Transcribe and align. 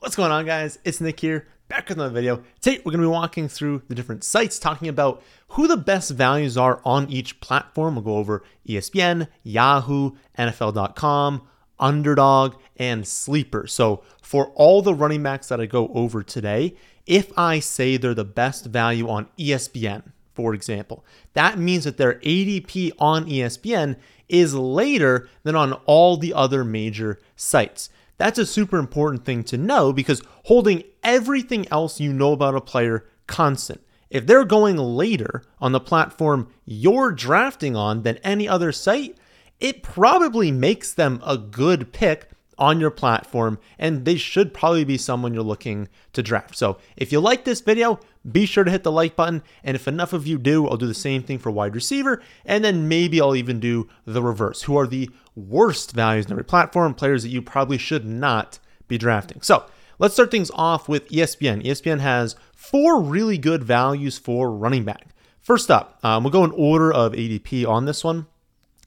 What's 0.00 0.14
going 0.14 0.30
on, 0.30 0.46
guys? 0.46 0.78
It's 0.84 1.00
Nick 1.00 1.18
here, 1.18 1.48
back 1.66 1.88
with 1.88 1.98
another 1.98 2.14
video. 2.14 2.44
Today, 2.60 2.76
we're 2.78 2.92
going 2.92 3.02
to 3.02 3.08
be 3.08 3.12
walking 3.12 3.48
through 3.48 3.82
the 3.88 3.96
different 3.96 4.22
sites, 4.22 4.56
talking 4.56 4.86
about 4.86 5.24
who 5.48 5.66
the 5.66 5.76
best 5.76 6.12
values 6.12 6.56
are 6.56 6.80
on 6.84 7.10
each 7.10 7.40
platform. 7.40 7.96
We'll 7.96 8.04
go 8.04 8.16
over 8.16 8.44
ESPN, 8.68 9.26
Yahoo, 9.42 10.12
NFL.com, 10.38 11.42
Underdog, 11.80 12.54
and 12.76 13.08
Sleeper. 13.08 13.66
So, 13.66 14.04
for 14.22 14.52
all 14.54 14.82
the 14.82 14.94
running 14.94 15.24
backs 15.24 15.48
that 15.48 15.60
I 15.60 15.66
go 15.66 15.88
over 15.88 16.22
today, 16.22 16.76
if 17.04 17.36
I 17.36 17.58
say 17.58 17.96
they're 17.96 18.14
the 18.14 18.24
best 18.24 18.66
value 18.66 19.08
on 19.08 19.26
ESPN, 19.36 20.12
for 20.32 20.54
example, 20.54 21.04
that 21.32 21.58
means 21.58 21.82
that 21.82 21.96
their 21.96 22.20
ADP 22.20 22.92
on 23.00 23.24
ESPN 23.24 23.96
is 24.28 24.54
later 24.54 25.28
than 25.42 25.56
on 25.56 25.72
all 25.86 26.16
the 26.16 26.34
other 26.34 26.62
major 26.62 27.18
sites. 27.34 27.90
That's 28.18 28.38
a 28.38 28.46
super 28.46 28.78
important 28.78 29.24
thing 29.24 29.44
to 29.44 29.56
know 29.56 29.92
because 29.92 30.22
holding 30.44 30.82
everything 31.02 31.66
else 31.70 32.00
you 32.00 32.12
know 32.12 32.32
about 32.32 32.56
a 32.56 32.60
player 32.60 33.06
constant. 33.26 33.80
If 34.10 34.26
they're 34.26 34.44
going 34.44 34.76
later 34.76 35.42
on 35.60 35.72
the 35.72 35.80
platform 35.80 36.48
you're 36.64 37.12
drafting 37.12 37.76
on 37.76 38.02
than 38.02 38.16
any 38.18 38.48
other 38.48 38.72
site, 38.72 39.16
it 39.60 39.82
probably 39.82 40.50
makes 40.50 40.92
them 40.92 41.20
a 41.24 41.38
good 41.38 41.92
pick 41.92 42.30
on 42.58 42.80
your 42.80 42.90
platform, 42.90 43.58
and 43.78 44.04
they 44.04 44.16
should 44.16 44.52
probably 44.52 44.84
be 44.84 44.98
someone 44.98 45.32
you're 45.32 45.42
looking 45.42 45.88
to 46.12 46.22
draft. 46.22 46.56
So 46.56 46.78
if 46.96 47.12
you 47.12 47.20
like 47.20 47.44
this 47.44 47.60
video, 47.60 48.00
be 48.30 48.46
sure 48.46 48.64
to 48.64 48.70
hit 48.70 48.82
the 48.82 48.92
like 48.92 49.16
button. 49.16 49.42
And 49.62 49.74
if 49.74 49.88
enough 49.88 50.12
of 50.12 50.26
you 50.26 50.38
do, 50.38 50.66
I'll 50.66 50.76
do 50.76 50.86
the 50.86 50.94
same 50.94 51.22
thing 51.22 51.38
for 51.38 51.50
wide 51.50 51.74
receiver. 51.74 52.22
And 52.44 52.64
then 52.64 52.88
maybe 52.88 53.20
I'll 53.20 53.36
even 53.36 53.60
do 53.60 53.88
the 54.04 54.22
reverse. 54.22 54.62
Who 54.62 54.76
are 54.76 54.86
the 54.86 55.10
worst 55.34 55.92
values 55.92 56.26
in 56.26 56.32
every 56.32 56.44
platform? 56.44 56.94
Players 56.94 57.22
that 57.22 57.30
you 57.30 57.42
probably 57.42 57.78
should 57.78 58.04
not 58.04 58.58
be 58.88 58.98
drafting. 58.98 59.40
So 59.42 59.64
let's 59.98 60.14
start 60.14 60.30
things 60.30 60.50
off 60.54 60.88
with 60.88 61.08
ESPN. 61.08 61.64
ESPN 61.64 62.00
has 62.00 62.36
four 62.54 63.00
really 63.00 63.38
good 63.38 63.62
values 63.62 64.18
for 64.18 64.50
running 64.50 64.84
back. 64.84 65.08
First 65.40 65.70
up, 65.70 65.98
um, 66.02 66.24
we'll 66.24 66.32
go 66.32 66.44
in 66.44 66.50
order 66.50 66.92
of 66.92 67.12
ADP 67.12 67.66
on 67.66 67.86
this 67.86 68.04
one. 68.04 68.26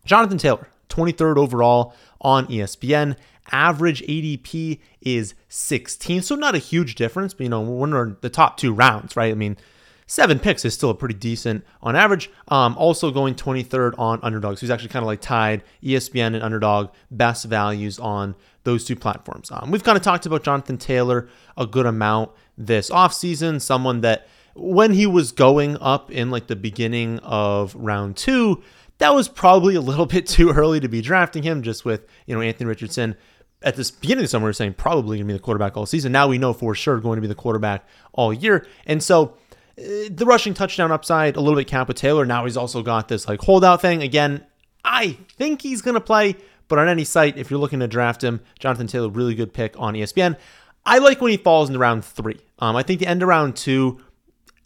Jonathan 0.05 0.37
Taylor, 0.37 0.67
23rd 0.89 1.37
overall 1.37 1.95
on 2.21 2.47
ESPN. 2.47 3.17
Average 3.51 4.03
ADP 4.03 4.79
is 5.01 5.33
16, 5.49 6.21
so 6.21 6.35
not 6.35 6.55
a 6.55 6.59
huge 6.59 6.95
difference, 6.95 7.33
but 7.33 7.43
you 7.43 7.49
know, 7.49 7.61
we're 7.61 8.03
in 8.03 8.17
the 8.21 8.29
top 8.29 8.55
two 8.55 8.71
rounds, 8.71 9.15
right? 9.15 9.31
I 9.31 9.35
mean, 9.35 9.57
seven 10.05 10.39
picks 10.39 10.63
is 10.63 10.73
still 10.73 10.89
a 10.89 10.95
pretty 10.95 11.15
decent 11.15 11.65
on 11.81 11.95
average. 11.95 12.29
Um, 12.49 12.77
also 12.77 13.11
going 13.11 13.35
23rd 13.35 13.97
on 13.97 14.19
underdog. 14.21 14.57
So 14.57 14.61
he's 14.61 14.69
actually 14.69 14.89
kind 14.89 15.03
of 15.03 15.07
like 15.07 15.21
tied 15.21 15.63
ESPN 15.83 16.27
and 16.27 16.43
underdog 16.43 16.89
best 17.09 17.45
values 17.45 17.97
on 17.97 18.35
those 18.63 18.85
two 18.85 18.95
platforms. 18.95 19.49
Um, 19.51 19.71
we've 19.71 19.83
kind 19.83 19.97
of 19.97 20.03
talked 20.03 20.25
about 20.25 20.43
Jonathan 20.43 20.77
Taylor 20.77 21.27
a 21.57 21.65
good 21.65 21.85
amount 21.85 22.31
this 22.57 22.89
offseason, 22.89 23.61
someone 23.61 24.01
that 24.01 24.27
when 24.53 24.91
he 24.91 25.07
was 25.07 25.31
going 25.31 25.77
up 25.79 26.11
in 26.11 26.29
like 26.29 26.47
the 26.47 26.55
beginning 26.55 27.19
of 27.19 27.73
round 27.75 28.17
two, 28.17 28.61
that 29.01 29.15
was 29.15 29.27
probably 29.27 29.75
a 29.75 29.81
little 29.81 30.05
bit 30.15 30.27
too 30.27 30.51
early 30.51 30.79
to 30.79 30.87
be 30.87 31.01
drafting 31.01 31.43
him 31.43 31.63
just 31.63 31.83
with, 31.83 32.07
you 32.25 32.35
know, 32.35 32.41
Anthony 32.41 32.67
Richardson 32.67 33.15
at 33.63 33.75
this 33.75 33.91
beginning 33.91 34.19
of 34.19 34.25
the 34.25 34.29
summer, 34.29 34.53
saying 34.53 34.75
probably 34.75 35.17
going 35.17 35.27
to 35.27 35.33
be 35.33 35.37
the 35.37 35.43
quarterback 35.43 35.75
all 35.75 35.85
season. 35.85 36.11
Now 36.11 36.27
we 36.27 36.37
know 36.37 36.53
for 36.53 36.73
sure 36.73 36.99
going 36.99 37.17
to 37.17 37.21
be 37.21 37.27
the 37.27 37.35
quarterback 37.35 37.85
all 38.13 38.31
year. 38.31 38.65
And 38.85 39.03
so 39.03 39.37
uh, 39.77 40.07
the 40.09 40.25
rushing 40.25 40.53
touchdown 40.53 40.91
upside, 40.91 41.35
a 41.35 41.41
little 41.41 41.59
bit 41.59 41.67
cap 41.67 41.87
with 41.87 41.97
Taylor. 41.97 42.25
Now 42.25 42.45
he's 42.45 42.57
also 42.57 42.81
got 42.81 43.07
this 43.07 43.27
like 43.27 43.41
holdout 43.41 43.81
thing. 43.81 44.01
Again, 44.01 44.45
I 44.85 45.17
think 45.35 45.61
he's 45.61 45.81
going 45.81 45.95
to 45.95 46.01
play, 46.01 46.35
but 46.67 46.79
on 46.79 46.87
any 46.87 47.03
site, 47.03 47.37
if 47.37 47.49
you're 47.49 47.59
looking 47.59 47.79
to 47.79 47.87
draft 47.87 48.23
him, 48.23 48.41
Jonathan 48.59 48.87
Taylor, 48.87 49.09
really 49.09 49.35
good 49.35 49.53
pick 49.53 49.79
on 49.79 49.93
ESPN. 49.95 50.37
I 50.85 50.99
like 50.99 51.21
when 51.21 51.31
he 51.31 51.37
falls 51.37 51.69
into 51.69 51.79
round 51.79 52.05
three. 52.05 52.39
Um, 52.59 52.75
I 52.75 52.83
think 52.83 52.99
the 52.99 53.07
end 53.07 53.21
of 53.21 53.29
round 53.29 53.55
two, 53.55 53.99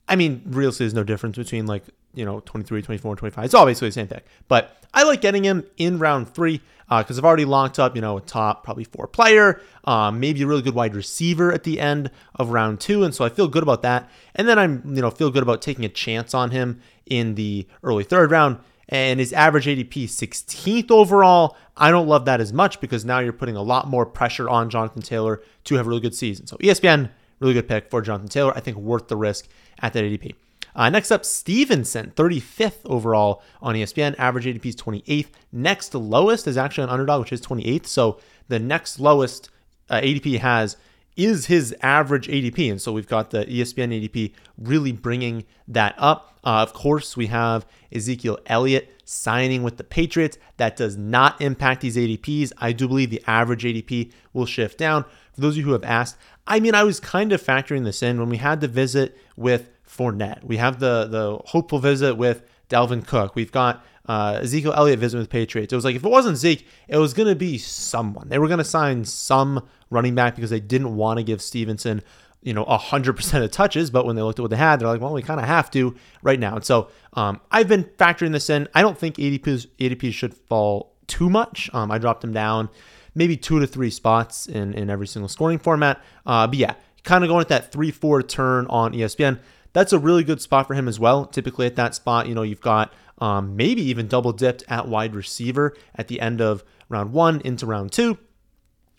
I 0.07 0.15
mean, 0.15 0.41
realistically, 0.45 0.85
there's 0.85 0.93
no 0.93 1.03
difference 1.03 1.37
between 1.37 1.65
like 1.65 1.83
you 2.15 2.25
know, 2.25 2.39
23, 2.41 2.81
24, 2.81 3.15
25. 3.15 3.45
It's 3.45 3.53
basically 3.53 3.89
the 3.89 3.91
same 3.93 4.07
thing. 4.07 4.21
But 4.47 4.77
I 4.93 5.03
like 5.03 5.21
getting 5.21 5.43
him 5.43 5.65
in 5.77 5.99
round 5.99 6.33
three 6.33 6.61
because 6.87 7.17
uh, 7.17 7.21
I've 7.21 7.25
already 7.25 7.45
locked 7.45 7.79
up, 7.79 7.95
you 7.95 8.01
know, 8.01 8.17
a 8.17 8.21
top 8.21 8.63
probably 8.63 8.83
four 8.83 9.07
player, 9.07 9.61
um, 9.85 10.19
maybe 10.19 10.43
a 10.43 10.47
really 10.47 10.61
good 10.61 10.75
wide 10.75 10.95
receiver 10.95 11.51
at 11.51 11.63
the 11.63 11.79
end 11.79 12.11
of 12.35 12.49
round 12.49 12.79
two. 12.79 13.03
And 13.03 13.13
so 13.13 13.25
I 13.25 13.29
feel 13.29 13.47
good 13.47 13.63
about 13.63 13.81
that. 13.81 14.09
And 14.35 14.47
then 14.47 14.59
I'm, 14.59 14.83
you 14.95 15.01
know, 15.01 15.09
feel 15.09 15.31
good 15.31 15.43
about 15.43 15.61
taking 15.61 15.83
a 15.83 15.89
chance 15.89 16.33
on 16.33 16.51
him 16.51 16.81
in 17.05 17.35
the 17.35 17.67
early 17.83 18.03
third 18.03 18.31
round. 18.31 18.59
And 18.87 19.19
his 19.19 19.33
average 19.33 19.65
ADP 19.65 20.05
16th 20.05 20.91
overall. 20.91 21.57
I 21.75 21.89
don't 21.89 22.07
love 22.07 22.25
that 22.25 22.39
as 22.39 22.53
much 22.53 22.79
because 22.79 23.03
now 23.03 23.19
you're 23.19 23.33
putting 23.33 23.55
a 23.55 23.63
lot 23.63 23.87
more 23.87 24.05
pressure 24.05 24.47
on 24.47 24.69
Jonathan 24.69 25.01
Taylor 25.01 25.41
to 25.65 25.75
have 25.75 25.87
a 25.87 25.89
really 25.89 26.01
good 26.01 26.15
season. 26.15 26.45
So 26.45 26.55
ESPN, 26.57 27.09
really 27.39 27.55
good 27.55 27.67
pick 27.67 27.89
for 27.89 28.01
Jonathan 28.01 28.29
Taylor. 28.29 28.55
I 28.55 28.59
think 28.59 28.77
worth 28.77 29.07
the 29.07 29.17
risk 29.17 29.47
at 29.81 29.93
that 29.93 30.03
ADP. 30.03 30.35
Uh, 30.75 30.89
next 30.89 31.11
up, 31.11 31.23
Stevenson, 31.23 32.11
35th 32.15 32.79
overall 32.85 33.41
on 33.61 33.75
ESPN. 33.75 34.15
Average 34.17 34.45
ADP 34.45 34.65
is 34.65 34.75
28th. 34.75 35.29
Next 35.51 35.95
lowest 35.95 36.47
is 36.47 36.57
actually 36.57 36.83
an 36.83 36.89
underdog, 36.89 37.21
which 37.21 37.31
is 37.31 37.41
28th. 37.41 37.85
So 37.85 38.19
the 38.49 38.59
next 38.59 38.99
lowest 38.99 39.49
uh, 39.89 40.01
ADP 40.01 40.39
has 40.39 40.75
is 41.15 41.45
his 41.45 41.73
average 41.81 42.27
ADP. 42.27 42.69
And 42.69 42.81
so 42.81 42.91
we've 42.91 43.07
got 43.07 43.31
the 43.31 43.45
ESPN 43.45 43.93
ADP 43.93 44.33
really 44.57 44.91
bringing 44.91 45.45
that 45.67 45.95
up. 45.97 46.37
Uh, 46.43 46.61
of 46.61 46.73
course, 46.73 47.15
we 47.15 47.27
have 47.27 47.65
Ezekiel 47.91 48.37
Elliott 48.47 48.91
signing 49.05 49.63
with 49.63 49.77
the 49.77 49.83
Patriots. 49.83 50.37
That 50.57 50.75
does 50.75 50.97
not 50.97 51.39
impact 51.39 51.81
these 51.81 51.95
ADPs. 51.95 52.51
I 52.57 52.73
do 52.73 52.87
believe 52.87 53.09
the 53.11 53.23
average 53.25 53.63
ADP 53.63 54.11
will 54.33 54.45
shift 54.45 54.77
down. 54.77 55.05
For 55.33 55.41
those 55.41 55.53
of 55.53 55.57
you 55.59 55.63
who 55.63 55.71
have 55.71 55.83
asked, 55.83 56.17
I 56.45 56.59
mean, 56.59 56.75
I 56.75 56.83
was 56.83 56.99
kind 56.99 57.31
of 57.31 57.41
factoring 57.41 57.85
this 57.85 58.03
in 58.03 58.19
when 58.19 58.29
we 58.29 58.37
had 58.37 58.61
the 58.61 58.67
visit 58.67 59.17
with 59.35 59.69
Fournette. 59.87 60.43
We 60.43 60.57
have 60.57 60.79
the 60.79 61.07
the 61.09 61.39
hopeful 61.45 61.79
visit 61.79 62.15
with 62.15 62.43
Dalvin 62.69 63.05
Cook. 63.05 63.35
We've 63.35 63.51
got 63.51 63.83
uh, 64.07 64.39
Ezekiel 64.41 64.73
Elliott 64.75 64.99
visiting 64.99 65.21
with 65.21 65.29
Patriots. 65.29 65.73
It 65.73 65.75
was 65.75 65.85
like 65.85 65.95
if 65.95 66.03
it 66.03 66.09
wasn't 66.09 66.37
Zeke, 66.37 66.67
it 66.87 66.97
was 66.97 67.13
going 67.13 67.27
to 67.29 67.35
be 67.35 67.57
someone. 67.57 68.29
They 68.29 68.39
were 68.39 68.47
going 68.47 68.59
to 68.59 68.63
sign 68.63 69.05
some 69.05 69.67
running 69.89 70.15
back 70.15 70.35
because 70.35 70.49
they 70.49 70.59
didn't 70.59 70.95
want 70.95 71.17
to 71.17 71.23
give 71.23 71.41
Stevenson, 71.41 72.01
you 72.41 72.53
know, 72.53 72.65
100% 72.65 73.43
of 73.43 73.51
touches. 73.51 73.89
But 73.89 74.05
when 74.05 74.15
they 74.15 74.21
looked 74.21 74.39
at 74.39 74.43
what 74.43 74.51
they 74.51 74.57
had, 74.57 74.79
they're 74.79 74.87
like, 74.87 75.01
well, 75.01 75.13
we 75.13 75.21
kind 75.21 75.39
of 75.39 75.47
have 75.47 75.71
to 75.71 75.95
right 76.21 76.39
now. 76.39 76.55
And 76.55 76.65
so 76.65 76.89
um, 77.13 77.41
I've 77.51 77.67
been 77.67 77.83
factoring 77.83 78.31
this 78.31 78.49
in. 78.49 78.67
I 78.73 78.81
don't 78.81 78.97
think 78.97 79.15
ADPs, 79.15 79.67
ADPs 79.79 80.13
should 80.13 80.33
fall 80.33 80.93
too 81.07 81.29
much. 81.29 81.69
Um, 81.73 81.91
I 81.91 81.97
dropped 81.97 82.21
them 82.21 82.33
down 82.33 82.69
maybe 83.15 83.37
two 83.37 83.59
to 83.59 83.65
three 83.65 83.89
spots 83.89 84.45
in, 84.45 84.73
in 84.73 84.89
every 84.89 85.07
single 85.07 85.29
scoring 85.29 85.57
format. 85.57 86.03
Uh, 86.25 86.45
but 86.45 86.57
yeah, 86.57 86.75
kind 87.03 87.23
of 87.23 87.29
going 87.29 87.41
at 87.41 87.47
that 87.47 87.71
3 87.71 87.91
4 87.91 88.21
turn 88.23 88.67
on 88.67 88.93
ESPN 88.93 89.39
that's 89.75 89.91
a 89.91 89.99
really 89.99 90.23
good 90.23 90.41
spot 90.41 90.67
for 90.67 90.73
him 90.73 90.87
as 90.87 91.01
well. 91.01 91.25
Typically 91.25 91.65
at 91.65 91.75
that 91.75 91.93
spot, 91.93 92.29
you 92.29 92.33
know, 92.33 92.43
you've 92.43 92.61
got 92.61 92.93
um, 93.19 93.57
maybe 93.57 93.81
even 93.81 94.07
double 94.07 94.31
dipped 94.31 94.63
at 94.69 94.87
wide 94.87 95.13
receiver 95.13 95.75
at 95.93 96.07
the 96.07 96.21
end 96.21 96.39
of 96.41 96.63
round 96.87 97.11
one 97.11 97.41
into 97.41 97.65
round 97.65 97.91
two. 97.91 98.17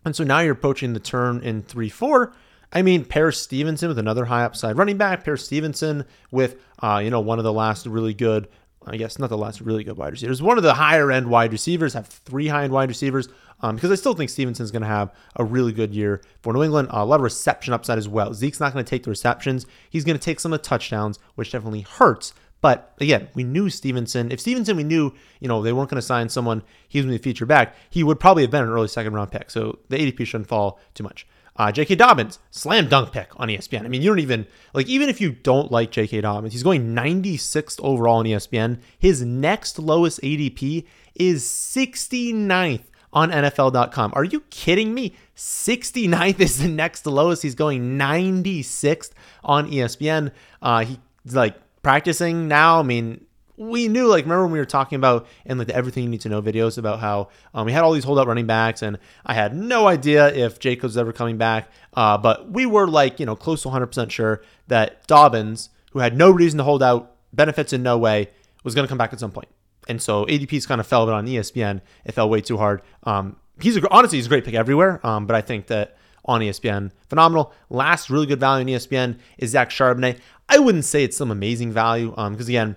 And 0.04 0.14
so 0.14 0.22
now 0.22 0.40
you're 0.40 0.52
approaching 0.52 0.92
the 0.92 1.00
turn 1.00 1.40
in 1.40 1.62
3 1.62 1.88
4. 1.88 2.34
I 2.74 2.82
mean, 2.82 3.06
Paris 3.06 3.40
Stevenson 3.40 3.88
with 3.88 3.98
another 3.98 4.26
high 4.26 4.44
upside 4.44 4.76
running 4.76 4.98
back, 4.98 5.24
Paris 5.24 5.46
Stevenson 5.46 6.04
with, 6.30 6.60
uh, 6.80 7.00
you 7.02 7.08
know, 7.08 7.20
one 7.20 7.38
of 7.38 7.44
the 7.44 7.52
last 7.54 7.86
really 7.86 8.12
good 8.12 8.46
I 8.86 8.96
guess 8.96 9.18
not 9.18 9.30
the 9.30 9.38
last 9.38 9.60
really 9.60 9.82
good 9.82 9.96
wide 9.96 10.12
receivers. 10.12 10.40
One 10.40 10.58
of 10.58 10.62
the 10.62 10.74
higher 10.74 11.10
end 11.10 11.28
wide 11.28 11.52
receivers 11.52 11.94
have 11.94 12.06
three 12.06 12.48
high 12.48 12.64
end 12.64 12.72
wide 12.72 12.88
receivers 12.88 13.28
um, 13.60 13.74
because 13.74 13.90
I 13.90 13.94
still 13.94 14.14
think 14.14 14.30
Stevenson's 14.30 14.70
going 14.70 14.82
to 14.82 14.88
have 14.88 15.12
a 15.36 15.44
really 15.44 15.72
good 15.72 15.94
year 15.94 16.22
for 16.42 16.52
New 16.52 16.62
England. 16.62 16.88
Uh, 16.88 16.98
a 16.98 17.04
lot 17.04 17.16
of 17.16 17.22
reception 17.22 17.74
upside 17.74 17.98
as 17.98 18.08
well. 18.08 18.32
Zeke's 18.32 18.60
not 18.60 18.72
going 18.72 18.84
to 18.84 18.88
take 18.88 19.02
the 19.02 19.10
receptions. 19.10 19.66
He's 19.90 20.04
going 20.04 20.18
to 20.18 20.22
take 20.22 20.40
some 20.40 20.52
of 20.52 20.60
the 20.60 20.68
touchdowns, 20.68 21.18
which 21.34 21.52
definitely 21.52 21.80
hurts. 21.82 22.32
But 22.60 22.94
again, 23.00 23.28
we 23.34 23.44
knew 23.44 23.70
Stevenson. 23.70 24.32
If 24.32 24.40
Stevenson, 24.40 24.76
we 24.76 24.84
knew, 24.84 25.12
you 25.40 25.48
know, 25.48 25.62
they 25.62 25.72
weren't 25.72 25.90
going 25.90 26.00
to 26.00 26.06
sign 26.06 26.28
someone, 26.28 26.62
he 26.88 26.98
was 26.98 27.06
going 27.06 27.16
to 27.16 27.22
be 27.22 27.30
feature 27.30 27.46
back, 27.46 27.74
he 27.90 28.02
would 28.02 28.18
probably 28.18 28.42
have 28.42 28.50
been 28.50 28.64
an 28.64 28.70
early 28.70 28.88
second 28.88 29.14
round 29.14 29.30
pick. 29.30 29.50
So 29.50 29.78
the 29.88 29.98
ADP 29.98 30.26
shouldn't 30.26 30.48
fall 30.48 30.80
too 30.94 31.04
much. 31.04 31.26
Uh, 31.58 31.72
J.K. 31.72 31.94
Dobbins, 31.94 32.38
slam 32.50 32.88
dunk 32.88 33.12
pick 33.12 33.30
on 33.40 33.48
ESPN. 33.48 33.84
I 33.84 33.88
mean, 33.88 34.02
you 34.02 34.10
don't 34.10 34.18
even, 34.18 34.46
like, 34.74 34.86
even 34.88 35.08
if 35.08 35.20
you 35.20 35.32
don't 35.32 35.72
like 35.72 35.90
J.K. 35.90 36.20
Dobbins, 36.20 36.52
he's 36.52 36.62
going 36.62 36.94
96th 36.94 37.80
overall 37.82 38.18
on 38.18 38.26
ESPN. 38.26 38.78
His 38.98 39.22
next 39.22 39.78
lowest 39.78 40.20
ADP 40.20 40.84
is 41.14 41.44
69th 41.44 42.84
on 43.12 43.30
NFL.com. 43.30 44.12
Are 44.14 44.24
you 44.24 44.40
kidding 44.50 44.92
me? 44.94 45.14
69th 45.36 46.40
is 46.40 46.58
the 46.58 46.68
next 46.68 47.06
lowest. 47.06 47.42
He's 47.42 47.54
going 47.54 47.98
96th 47.98 49.10
on 49.42 49.70
ESPN. 49.70 50.32
Uh, 50.60 50.84
he's 50.84 51.34
like 51.34 51.56
practicing 51.82 52.48
now. 52.48 52.80
I 52.80 52.82
mean, 52.82 53.25
we 53.56 53.88
knew, 53.88 54.06
like, 54.06 54.24
remember 54.24 54.44
when 54.44 54.52
we 54.52 54.58
were 54.58 54.64
talking 54.64 54.96
about 54.96 55.26
in 55.44 55.58
like 55.58 55.68
the 55.68 55.74
everything 55.74 56.04
you 56.04 56.10
need 56.10 56.20
to 56.22 56.28
know 56.28 56.42
videos 56.42 56.78
about 56.78 57.00
how 57.00 57.28
um, 57.54 57.66
we 57.66 57.72
had 57.72 57.82
all 57.82 57.92
these 57.92 58.04
holdout 58.04 58.26
running 58.26 58.46
backs, 58.46 58.82
and 58.82 58.98
I 59.24 59.34
had 59.34 59.54
no 59.54 59.86
idea 59.86 60.32
if 60.34 60.58
Jacobs 60.58 60.90
was 60.90 60.98
ever 60.98 61.12
coming 61.12 61.38
back. 61.38 61.68
Uh, 61.94 62.18
but 62.18 62.50
we 62.50 62.66
were 62.66 62.86
like, 62.86 63.18
you 63.18 63.26
know, 63.26 63.36
close 63.36 63.62
to 63.62 63.68
100% 63.68 64.10
sure 64.10 64.42
that 64.68 65.06
Dobbins, 65.06 65.70
who 65.92 66.00
had 66.00 66.16
no 66.16 66.30
reason 66.30 66.58
to 66.58 66.64
hold 66.64 66.82
out, 66.82 67.14
benefits 67.32 67.72
in 67.72 67.82
no 67.82 67.96
way, 67.96 68.28
was 68.64 68.74
going 68.74 68.84
to 68.84 68.88
come 68.88 68.98
back 68.98 69.12
at 69.12 69.20
some 69.20 69.32
point. 69.32 69.48
And 69.88 70.02
so 70.02 70.26
ADP's 70.26 70.66
kind 70.66 70.80
of 70.80 70.86
fell, 70.86 71.06
but 71.06 71.14
on 71.14 71.26
ESPN, 71.26 71.80
it 72.04 72.12
fell 72.12 72.28
way 72.28 72.40
too 72.40 72.56
hard. 72.56 72.82
Um, 73.04 73.36
he's 73.60 73.76
a, 73.76 73.90
honestly, 73.90 74.18
he's 74.18 74.26
a 74.26 74.28
great 74.28 74.44
pick 74.44 74.54
everywhere. 74.54 75.00
Um, 75.06 75.26
but 75.26 75.36
I 75.36 75.40
think 75.40 75.68
that 75.68 75.96
on 76.26 76.40
ESPN. 76.40 76.90
Phenomenal. 77.08 77.52
Last 77.70 78.10
really 78.10 78.26
good 78.26 78.40
value 78.40 78.62
in 78.62 78.74
ESPN 78.80 79.18
is 79.38 79.50
Zach 79.50 79.70
Charbonnet. 79.70 80.18
I 80.48 80.58
wouldn't 80.58 80.84
say 80.84 81.04
it's 81.04 81.16
some 81.16 81.30
amazing 81.30 81.72
value 81.72 82.10
because, 82.10 82.26
um, 82.26 82.34
again, 82.34 82.76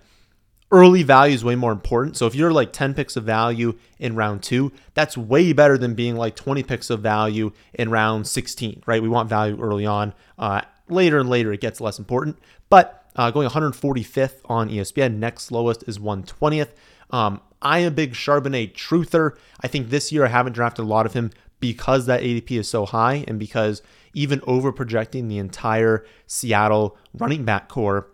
early 0.72 1.04
value 1.04 1.34
is 1.34 1.44
way 1.44 1.56
more 1.56 1.72
important. 1.72 2.16
So 2.18 2.28
if 2.28 2.36
you're 2.36 2.54
like 2.54 2.72
10 2.72 2.94
picks 2.94 3.16
of 3.16 3.24
value 3.24 3.78
in 3.98 4.16
round 4.16 4.44
two, 4.44 4.72
that's 4.94 5.18
way 5.18 5.54
better 5.54 5.78
than 5.78 5.96
being 5.96 6.16
like 6.16 6.36
20 6.36 6.64
picks 6.64 6.90
of 6.90 7.02
value 7.02 7.52
in 7.74 7.90
round 7.90 8.28
16, 8.28 8.84
right? 8.86 9.02
We 9.02 9.10
want 9.10 9.30
value 9.30 9.60
early 9.60 9.86
on. 9.86 10.14
Uh, 10.38 10.62
later 10.88 11.20
and 11.20 11.30
later, 11.30 11.52
it 11.52 11.62
gets 11.62 11.82
less 11.82 11.98
important. 11.98 12.38
But 12.70 13.06
uh, 13.16 13.32
going 13.32 13.50
145th 13.50 14.42
on 14.46 14.70
ESPN, 14.70 15.18
next 15.18 15.52
lowest 15.52 15.84
is 15.88 15.98
120th. 15.98 16.70
Um, 17.10 17.42
I 17.62 17.80
am 17.80 17.88
a 17.88 17.92
big 17.92 18.14
Charbonnet 18.14 18.74
truther. 18.74 19.36
I 19.62 19.68
think 19.68 19.90
this 19.90 20.12
year 20.12 20.26
I 20.26 20.30
haven't 20.30 20.54
drafted 20.54 20.86
a 20.86 20.88
lot 20.88 21.06
of 21.06 21.14
him 21.14 21.32
because 21.60 22.06
that 22.06 22.22
ADP 22.22 22.52
is 22.52 22.70
so 22.70 22.86
high 22.86 23.26
and 23.28 23.38
because 23.38 23.82
even 24.14 24.42
over 24.48 24.72
projecting 24.72 25.28
the 25.28 25.38
entire 25.38 26.06
Seattle 26.26 26.98
running 27.14 27.44
back 27.44 27.68
corps 27.68 28.08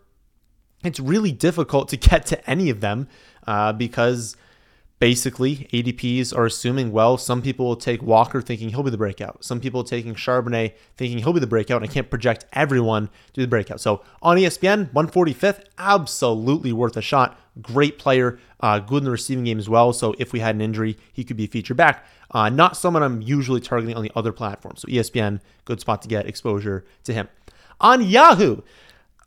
it's 0.88 1.00
really 1.00 1.32
difficult 1.32 1.90
to 1.90 1.98
get 1.98 2.26
to 2.28 2.50
any 2.50 2.70
of 2.70 2.82
them 2.82 3.08
uh, 3.48 3.74
because 3.74 4.36
basically 5.00 5.68
ADPs 5.74 6.36
are 6.36 6.46
assuming, 6.46 6.92
well, 6.92 7.18
some 7.18 7.42
people 7.42 7.66
will 7.66 7.76
take 7.76 8.02
Walker 8.02 8.42
thinking 8.42 8.70
he'll 8.70 8.84
be 8.84 8.92
the 8.92 8.98
breakout. 8.98 9.44
Some 9.44 9.60
people 9.60 9.84
taking 9.84 10.16
Charbonnet 10.16 10.74
thinking 10.98 11.20
he'll 11.20 11.34
be 11.34 11.40
the 11.40 11.48
breakout. 11.48 11.82
And 11.82 11.90
I 11.90 11.94
can't 11.94 12.10
project 12.10 12.46
everyone 12.54 13.10
to 13.34 13.42
the 13.42 13.48
breakout. 13.48 13.82
So 13.82 14.04
on 14.22 14.38
ESPN, 14.38 14.92
145th, 14.94 15.66
absolutely 15.78 16.72
worth 16.72 16.98
a 16.98 17.02
shot. 17.02 17.40
Great 17.62 18.00
player, 18.00 18.40
uh, 18.62 18.80
good 18.80 19.00
in 19.00 19.06
the 19.06 19.12
receiving 19.12 19.44
game 19.44 19.60
as 19.60 19.70
well. 19.70 19.94
So 19.94 20.16
if 20.18 20.34
we 20.34 20.40
had 20.40 20.56
an 20.56 20.62
injury, 20.62 20.98
he 21.14 21.24
could 21.24 21.38
be 21.38 21.48
featured 21.48 21.78
back. 21.78 22.06
Uh, 22.32 22.50
not 22.50 22.76
someone 22.76 23.04
I'm 23.04 23.22
usually 23.22 23.62
targeting 23.62 23.96
on 23.96 24.04
the 24.04 24.12
other 24.16 24.32
platforms. 24.32 24.82
So 24.82 24.88
ESPN, 24.88 25.40
good 25.66 25.80
spot 25.80 26.02
to 26.02 26.08
get 26.08 26.26
exposure 26.26 26.86
to 27.04 27.14
him. 27.14 27.28
On 27.80 28.02
Yahoo, 28.02 28.62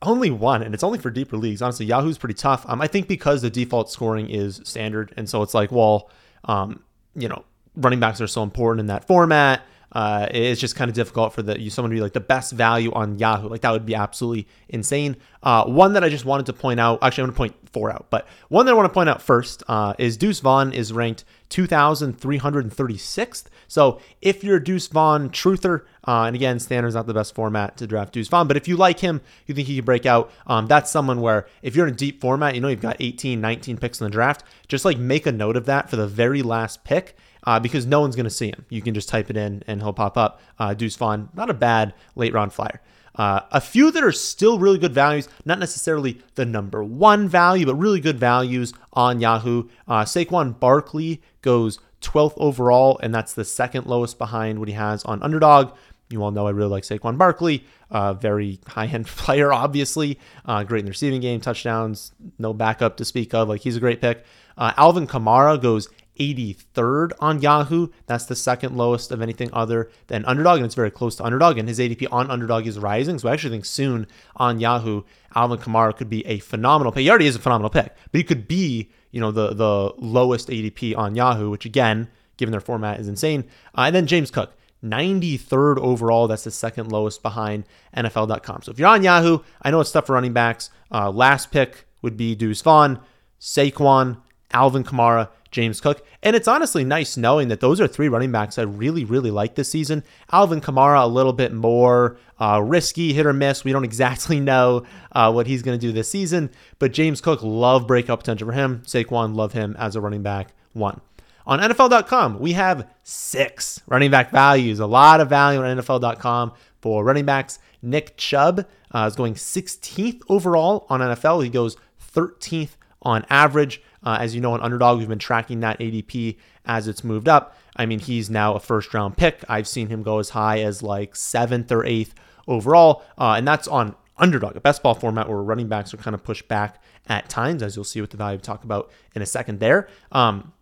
only 0.02 0.30
one, 0.30 0.62
and 0.62 0.74
it's 0.74 0.84
only 0.84 0.98
for 0.98 1.10
deeper 1.10 1.36
leagues. 1.36 1.60
Honestly, 1.62 1.86
Yahoo's 1.86 2.18
pretty 2.18 2.34
tough. 2.34 2.64
Um, 2.68 2.80
I 2.80 2.86
think 2.86 3.08
because 3.08 3.42
the 3.42 3.50
default 3.50 3.90
scoring 3.90 4.28
is 4.30 4.60
standard, 4.64 5.12
and 5.16 5.28
so 5.28 5.42
it's 5.42 5.54
like, 5.54 5.72
well, 5.72 6.10
um, 6.44 6.82
you 7.14 7.28
know, 7.28 7.44
running 7.76 8.00
backs 8.00 8.20
are 8.20 8.26
so 8.26 8.42
important 8.42 8.80
in 8.80 8.86
that 8.86 9.06
format. 9.06 9.62
Uh, 9.92 10.26
it's 10.30 10.60
just 10.60 10.76
kind 10.76 10.88
of 10.88 10.94
difficult 10.94 11.32
for 11.32 11.42
the 11.42 11.70
someone 11.70 11.90
to 11.90 11.94
be 11.94 12.00
like 12.00 12.12
the 12.12 12.20
best 12.20 12.52
value 12.52 12.92
on 12.92 13.18
Yahoo. 13.18 13.48
Like 13.48 13.62
that 13.62 13.70
would 13.70 13.86
be 13.86 13.94
absolutely 13.94 14.46
insane. 14.68 15.16
Uh, 15.42 15.64
one 15.64 15.94
that 15.94 16.04
I 16.04 16.08
just 16.08 16.24
wanted 16.24 16.46
to 16.46 16.52
point 16.52 16.78
out. 16.78 16.98
Actually, 17.02 17.24
I'm 17.24 17.30
going 17.30 17.34
to 17.34 17.54
point 17.54 17.70
four 17.72 17.90
out, 17.90 18.06
but 18.10 18.26
one 18.48 18.66
that 18.66 18.72
I 18.72 18.74
want 18.74 18.86
to 18.86 18.92
point 18.92 19.08
out 19.08 19.22
first 19.22 19.62
uh, 19.68 19.94
is 19.98 20.16
Deuce 20.16 20.40
Vaughn 20.40 20.72
is 20.72 20.92
ranked 20.92 21.24
2,336th. 21.50 23.44
So 23.66 24.00
if 24.20 24.44
you're 24.44 24.56
a 24.56 24.64
Deuce 24.64 24.88
Vaughn 24.88 25.30
truther, 25.30 25.84
uh, 26.06 26.24
and 26.24 26.36
again, 26.36 26.58
standard's 26.58 26.94
not 26.94 27.06
the 27.06 27.14
best 27.14 27.34
format 27.34 27.76
to 27.78 27.86
draft 27.86 28.12
Deuce 28.12 28.28
Vaughn, 28.28 28.48
but 28.48 28.56
if 28.56 28.68
you 28.68 28.76
like 28.76 29.00
him, 29.00 29.20
you 29.46 29.54
think 29.54 29.68
he 29.68 29.76
can 29.76 29.84
break 29.84 30.04
out. 30.06 30.30
Um, 30.46 30.66
that's 30.66 30.90
someone 30.90 31.20
where 31.20 31.46
if 31.62 31.76
you're 31.76 31.86
in 31.86 31.94
a 31.94 31.96
deep 31.96 32.20
format, 32.20 32.54
you 32.54 32.60
know 32.60 32.68
you've 32.68 32.80
got 32.80 32.96
18, 33.00 33.40
19 33.40 33.78
picks 33.78 34.00
in 34.00 34.04
the 34.04 34.10
draft. 34.10 34.44
Just 34.68 34.84
like 34.84 34.98
make 34.98 35.26
a 35.26 35.32
note 35.32 35.56
of 35.56 35.66
that 35.66 35.88
for 35.88 35.96
the 35.96 36.06
very 36.06 36.42
last 36.42 36.84
pick 36.84 37.16
uh, 37.44 37.60
because 37.60 37.86
no 37.86 38.00
one's 38.00 38.16
going 38.16 38.24
to 38.24 38.30
see 38.30 38.48
him. 38.48 38.64
You 38.68 38.82
can 38.82 38.94
just 38.94 39.08
type 39.08 39.30
it 39.30 39.36
in 39.36 39.62
and 39.66 39.82
he'll 39.82 39.92
pop 39.92 40.16
up. 40.16 40.40
Uh, 40.58 40.74
Deuce 40.74 40.96
Vaughn, 40.96 41.28
not 41.34 41.50
a 41.50 41.54
bad 41.54 41.94
late 42.14 42.32
round 42.32 42.52
flyer. 42.52 42.80
Uh, 43.14 43.40
a 43.50 43.60
few 43.60 43.90
that 43.90 44.04
are 44.04 44.12
still 44.12 44.60
really 44.60 44.78
good 44.78 44.94
values, 44.94 45.28
not 45.44 45.58
necessarily 45.58 46.22
the 46.36 46.46
number 46.46 46.84
one 46.84 47.28
value, 47.28 47.66
but 47.66 47.74
really 47.74 48.00
good 48.00 48.18
values 48.18 48.72
on 48.92 49.20
Yahoo. 49.20 49.64
Uh, 49.88 50.04
Saquon 50.04 50.58
Barkley 50.58 51.20
goes 51.42 51.80
12th 52.00 52.34
overall, 52.36 52.98
and 53.02 53.12
that's 53.12 53.34
the 53.34 53.44
second 53.44 53.86
lowest 53.86 54.18
behind 54.18 54.60
what 54.60 54.68
he 54.68 54.74
has 54.74 55.04
on 55.04 55.20
Underdog. 55.22 55.76
You 56.10 56.22
all 56.22 56.30
know 56.30 56.46
I 56.46 56.50
really 56.50 56.70
like 56.70 56.84
Saquon 56.84 57.18
Barkley, 57.18 57.64
uh, 57.90 58.14
very 58.14 58.60
high 58.66 58.86
end 58.86 59.06
player, 59.08 59.52
obviously. 59.52 60.18
Uh, 60.44 60.62
great 60.62 60.80
in 60.80 60.84
the 60.86 60.90
receiving 60.90 61.20
game, 61.20 61.40
touchdowns, 61.40 62.12
no 62.38 62.54
backup 62.54 62.96
to 62.98 63.04
speak 63.04 63.34
of. 63.34 63.48
Like 63.48 63.62
he's 63.62 63.76
a 63.76 63.80
great 63.80 64.00
pick. 64.00 64.24
Uh, 64.56 64.72
Alvin 64.76 65.06
Kamara 65.06 65.60
goes 65.60 65.88
83rd 66.18 67.12
on 67.20 67.40
Yahoo. 67.40 67.88
That's 68.06 68.26
the 68.26 68.36
second 68.36 68.76
lowest 68.76 69.10
of 69.12 69.22
anything 69.22 69.50
other 69.52 69.90
than 70.08 70.24
Underdog, 70.24 70.58
and 70.58 70.66
it's 70.66 70.74
very 70.74 70.90
close 70.90 71.16
to 71.16 71.24
Underdog. 71.24 71.58
And 71.58 71.68
his 71.68 71.78
ADP 71.78 72.08
on 72.10 72.30
Underdog 72.30 72.66
is 72.66 72.78
rising. 72.78 73.18
So 73.18 73.28
I 73.28 73.32
actually 73.32 73.50
think 73.50 73.64
soon 73.64 74.06
on 74.36 74.60
Yahoo, 74.60 75.02
Alvin 75.34 75.58
Kamara 75.58 75.96
could 75.96 76.10
be 76.10 76.26
a 76.26 76.38
phenomenal 76.38 76.92
pick. 76.92 77.02
He 77.02 77.10
already 77.10 77.26
is 77.26 77.36
a 77.36 77.40
phenomenal 77.40 77.70
pick, 77.70 77.94
but 78.10 78.18
he 78.18 78.24
could 78.24 78.48
be, 78.48 78.90
you 79.10 79.20
know, 79.20 79.30
the 79.30 79.54
the 79.54 79.94
lowest 79.98 80.48
ADP 80.48 80.96
on 80.96 81.14
Yahoo, 81.14 81.50
which 81.50 81.64
again, 81.64 82.08
given 82.36 82.52
their 82.52 82.60
format, 82.60 83.00
is 83.00 83.08
insane. 83.08 83.44
Uh, 83.76 83.82
and 83.82 83.94
then 83.94 84.06
James 84.06 84.30
Cook. 84.30 84.54
93rd 84.84 85.78
overall. 85.78 86.28
That's 86.28 86.44
the 86.44 86.52
second 86.52 86.92
lowest 86.92 87.20
behind 87.20 87.64
NFL.com. 87.96 88.62
So 88.62 88.70
if 88.70 88.78
you're 88.78 88.86
on 88.86 89.02
Yahoo, 89.02 89.40
I 89.60 89.72
know 89.72 89.80
it's 89.80 89.90
tough 89.90 90.06
for 90.06 90.12
running 90.12 90.32
backs. 90.32 90.70
Uh, 90.88 91.10
last 91.10 91.50
pick 91.50 91.84
would 92.02 92.16
be 92.16 92.34
Deuce 92.34 92.62
Vaughn, 92.62 93.00
Saquon, 93.40 94.20
Alvin 94.52 94.84
Kamara, 94.84 95.28
James 95.50 95.80
Cook. 95.80 96.04
And 96.22 96.36
it's 96.36 96.48
honestly 96.48 96.84
nice 96.84 97.16
knowing 97.16 97.48
that 97.48 97.60
those 97.60 97.80
are 97.80 97.86
three 97.86 98.08
running 98.08 98.32
backs 98.32 98.58
I 98.58 98.62
really, 98.62 99.04
really 99.04 99.30
like 99.30 99.54
this 99.54 99.70
season. 99.70 100.04
Alvin 100.32 100.60
Kamara, 100.60 101.02
a 101.02 101.06
little 101.06 101.32
bit 101.32 101.52
more 101.52 102.18
uh, 102.38 102.62
risky, 102.64 103.12
hit 103.12 103.26
or 103.26 103.32
miss. 103.32 103.64
We 103.64 103.72
don't 103.72 103.84
exactly 103.88 104.40
know 104.40 104.84
uh, 105.12 105.32
what 105.32 105.46
he's 105.46 105.62
going 105.62 105.78
to 105.78 105.86
do 105.86 105.92
this 105.92 106.10
season. 106.10 106.50
But 106.78 106.92
James 106.92 107.20
Cook, 107.20 107.42
love 107.42 107.86
breakout 107.86 108.20
potential 108.20 108.48
for 108.48 108.52
him. 108.52 108.82
Saquon, 108.84 109.34
love 109.34 109.52
him 109.52 109.76
as 109.78 109.96
a 109.96 110.00
running 110.00 110.22
back. 110.22 110.54
One. 110.72 111.00
On 111.46 111.58
NFL.com, 111.60 112.40
we 112.40 112.52
have 112.52 112.86
six 113.02 113.80
running 113.86 114.10
back 114.10 114.30
values. 114.30 114.80
A 114.80 114.86
lot 114.86 115.22
of 115.22 115.30
value 115.30 115.62
on 115.62 115.78
NFL.com 115.78 116.52
for 116.82 117.02
running 117.02 117.24
backs. 117.24 117.58
Nick 117.80 118.18
Chubb 118.18 118.66
uh, 118.94 119.06
is 119.06 119.16
going 119.16 119.34
16th 119.34 120.20
overall 120.28 120.86
on 120.90 121.00
NFL. 121.00 121.42
He 121.42 121.48
goes 121.48 121.76
13th 122.14 122.76
on 123.00 123.24
average. 123.30 123.80
Uh, 124.02 124.18
as 124.20 124.34
you 124.34 124.40
know, 124.40 124.54
an 124.54 124.60
underdog, 124.60 124.98
we've 124.98 125.08
been 125.08 125.18
tracking 125.18 125.60
that 125.60 125.78
ADP 125.78 126.36
as 126.64 126.88
it's 126.88 127.02
moved 127.02 127.28
up. 127.28 127.56
I 127.76 127.86
mean, 127.86 127.98
he's 127.98 128.30
now 128.30 128.54
a 128.54 128.60
first 128.60 128.92
round 128.94 129.16
pick. 129.16 129.44
I've 129.48 129.68
seen 129.68 129.88
him 129.88 130.02
go 130.02 130.18
as 130.18 130.30
high 130.30 130.60
as 130.60 130.82
like 130.82 131.16
seventh 131.16 131.72
or 131.72 131.84
eighth 131.84 132.14
overall, 132.46 133.02
uh, 133.16 133.34
and 133.36 133.46
that's 133.46 133.68
on 133.68 133.94
underdog, 134.16 134.56
a 134.56 134.60
best 134.60 134.82
ball 134.82 134.94
format 134.94 135.28
where 135.28 135.38
running 135.38 135.68
backs 135.68 135.94
are 135.94 135.98
kind 135.98 136.14
of 136.14 136.22
pushed 136.22 136.48
back 136.48 136.82
at 137.08 137.28
times, 137.28 137.62
as 137.62 137.76
you'll 137.76 137.84
see 137.84 138.00
with 138.00 138.10
the 138.10 138.16
value 138.16 138.36
we 138.36 138.42
talk 138.42 138.64
about 138.64 138.90
in 139.14 139.22
a 139.22 139.26
second 139.26 139.60
there. 139.60 139.88
Um, 140.12 140.52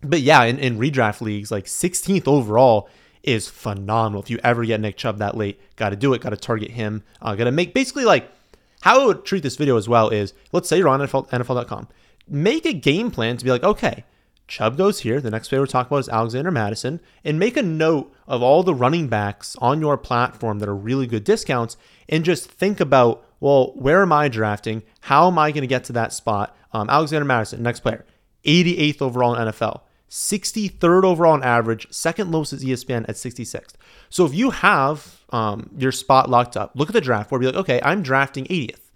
but 0.00 0.20
yeah, 0.20 0.44
in, 0.44 0.58
in 0.58 0.78
redraft 0.78 1.20
leagues, 1.20 1.50
like 1.50 1.66
16th 1.66 2.26
overall 2.26 2.88
is 3.22 3.48
phenomenal. 3.48 4.22
If 4.22 4.30
you 4.30 4.38
ever 4.42 4.64
get 4.64 4.80
Nick 4.80 4.96
Chubb 4.96 5.18
that 5.18 5.36
late, 5.36 5.60
got 5.76 5.90
to 5.90 5.96
do 5.96 6.14
it. 6.14 6.20
Got 6.20 6.30
to 6.30 6.36
target 6.36 6.70
him. 6.70 7.02
Uh, 7.20 7.34
got 7.34 7.44
to 7.44 7.52
make 7.52 7.74
basically 7.74 8.04
like 8.04 8.30
how 8.80 9.02
I 9.02 9.06
would 9.06 9.24
treat 9.24 9.42
this 9.42 9.56
video 9.56 9.76
as 9.76 9.88
well 9.88 10.08
is 10.08 10.34
let's 10.52 10.68
say 10.68 10.78
you're 10.78 10.88
on 10.88 11.00
NFL, 11.00 11.28
NFL.com 11.30 11.88
make 12.28 12.66
a 12.66 12.72
game 12.72 13.10
plan 13.10 13.36
to 13.36 13.44
be 13.44 13.50
like, 13.50 13.64
okay, 13.64 14.04
Chubb 14.48 14.78
goes 14.78 15.00
here. 15.00 15.20
The 15.20 15.30
next 15.30 15.48
player 15.48 15.60
we're 15.60 15.66
talking 15.66 15.88
about 15.88 16.00
is 16.00 16.08
Alexander 16.08 16.50
Mattison, 16.50 17.00
And 17.22 17.38
make 17.38 17.56
a 17.56 17.62
note 17.62 18.12
of 18.26 18.42
all 18.42 18.62
the 18.62 18.74
running 18.74 19.08
backs 19.08 19.54
on 19.60 19.80
your 19.80 19.96
platform 19.96 20.58
that 20.58 20.68
are 20.68 20.74
really 20.74 21.06
good 21.06 21.24
discounts 21.24 21.76
and 22.08 22.24
just 22.24 22.50
think 22.50 22.80
about, 22.80 23.24
well, 23.40 23.72
where 23.74 24.02
am 24.02 24.12
I 24.12 24.28
drafting? 24.28 24.82
How 25.02 25.28
am 25.28 25.38
I 25.38 25.52
going 25.52 25.62
to 25.62 25.68
get 25.68 25.84
to 25.84 25.92
that 25.92 26.12
spot? 26.12 26.56
Um, 26.72 26.88
Alexander 26.90 27.24
Mattison, 27.24 27.62
next 27.62 27.80
player, 27.80 28.04
88th 28.44 29.02
overall 29.02 29.34
in 29.34 29.48
NFL, 29.48 29.82
63rd 30.10 31.04
overall 31.04 31.34
on 31.34 31.42
average, 31.42 31.86
second 31.90 32.30
lowest 32.30 32.52
is 32.52 32.64
ESPN 32.64 33.04
at 33.08 33.16
66th. 33.16 33.74
So 34.08 34.24
if 34.24 34.34
you 34.34 34.50
have 34.50 35.24
um, 35.30 35.70
your 35.76 35.92
spot 35.92 36.30
locked 36.30 36.56
up, 36.56 36.72
look 36.74 36.88
at 36.88 36.94
the 36.94 37.00
draft 37.00 37.30
board, 37.30 37.40
be 37.40 37.46
like, 37.46 37.56
okay, 37.56 37.80
I'm 37.82 38.02
drafting 38.02 38.44
80th. 38.46 38.87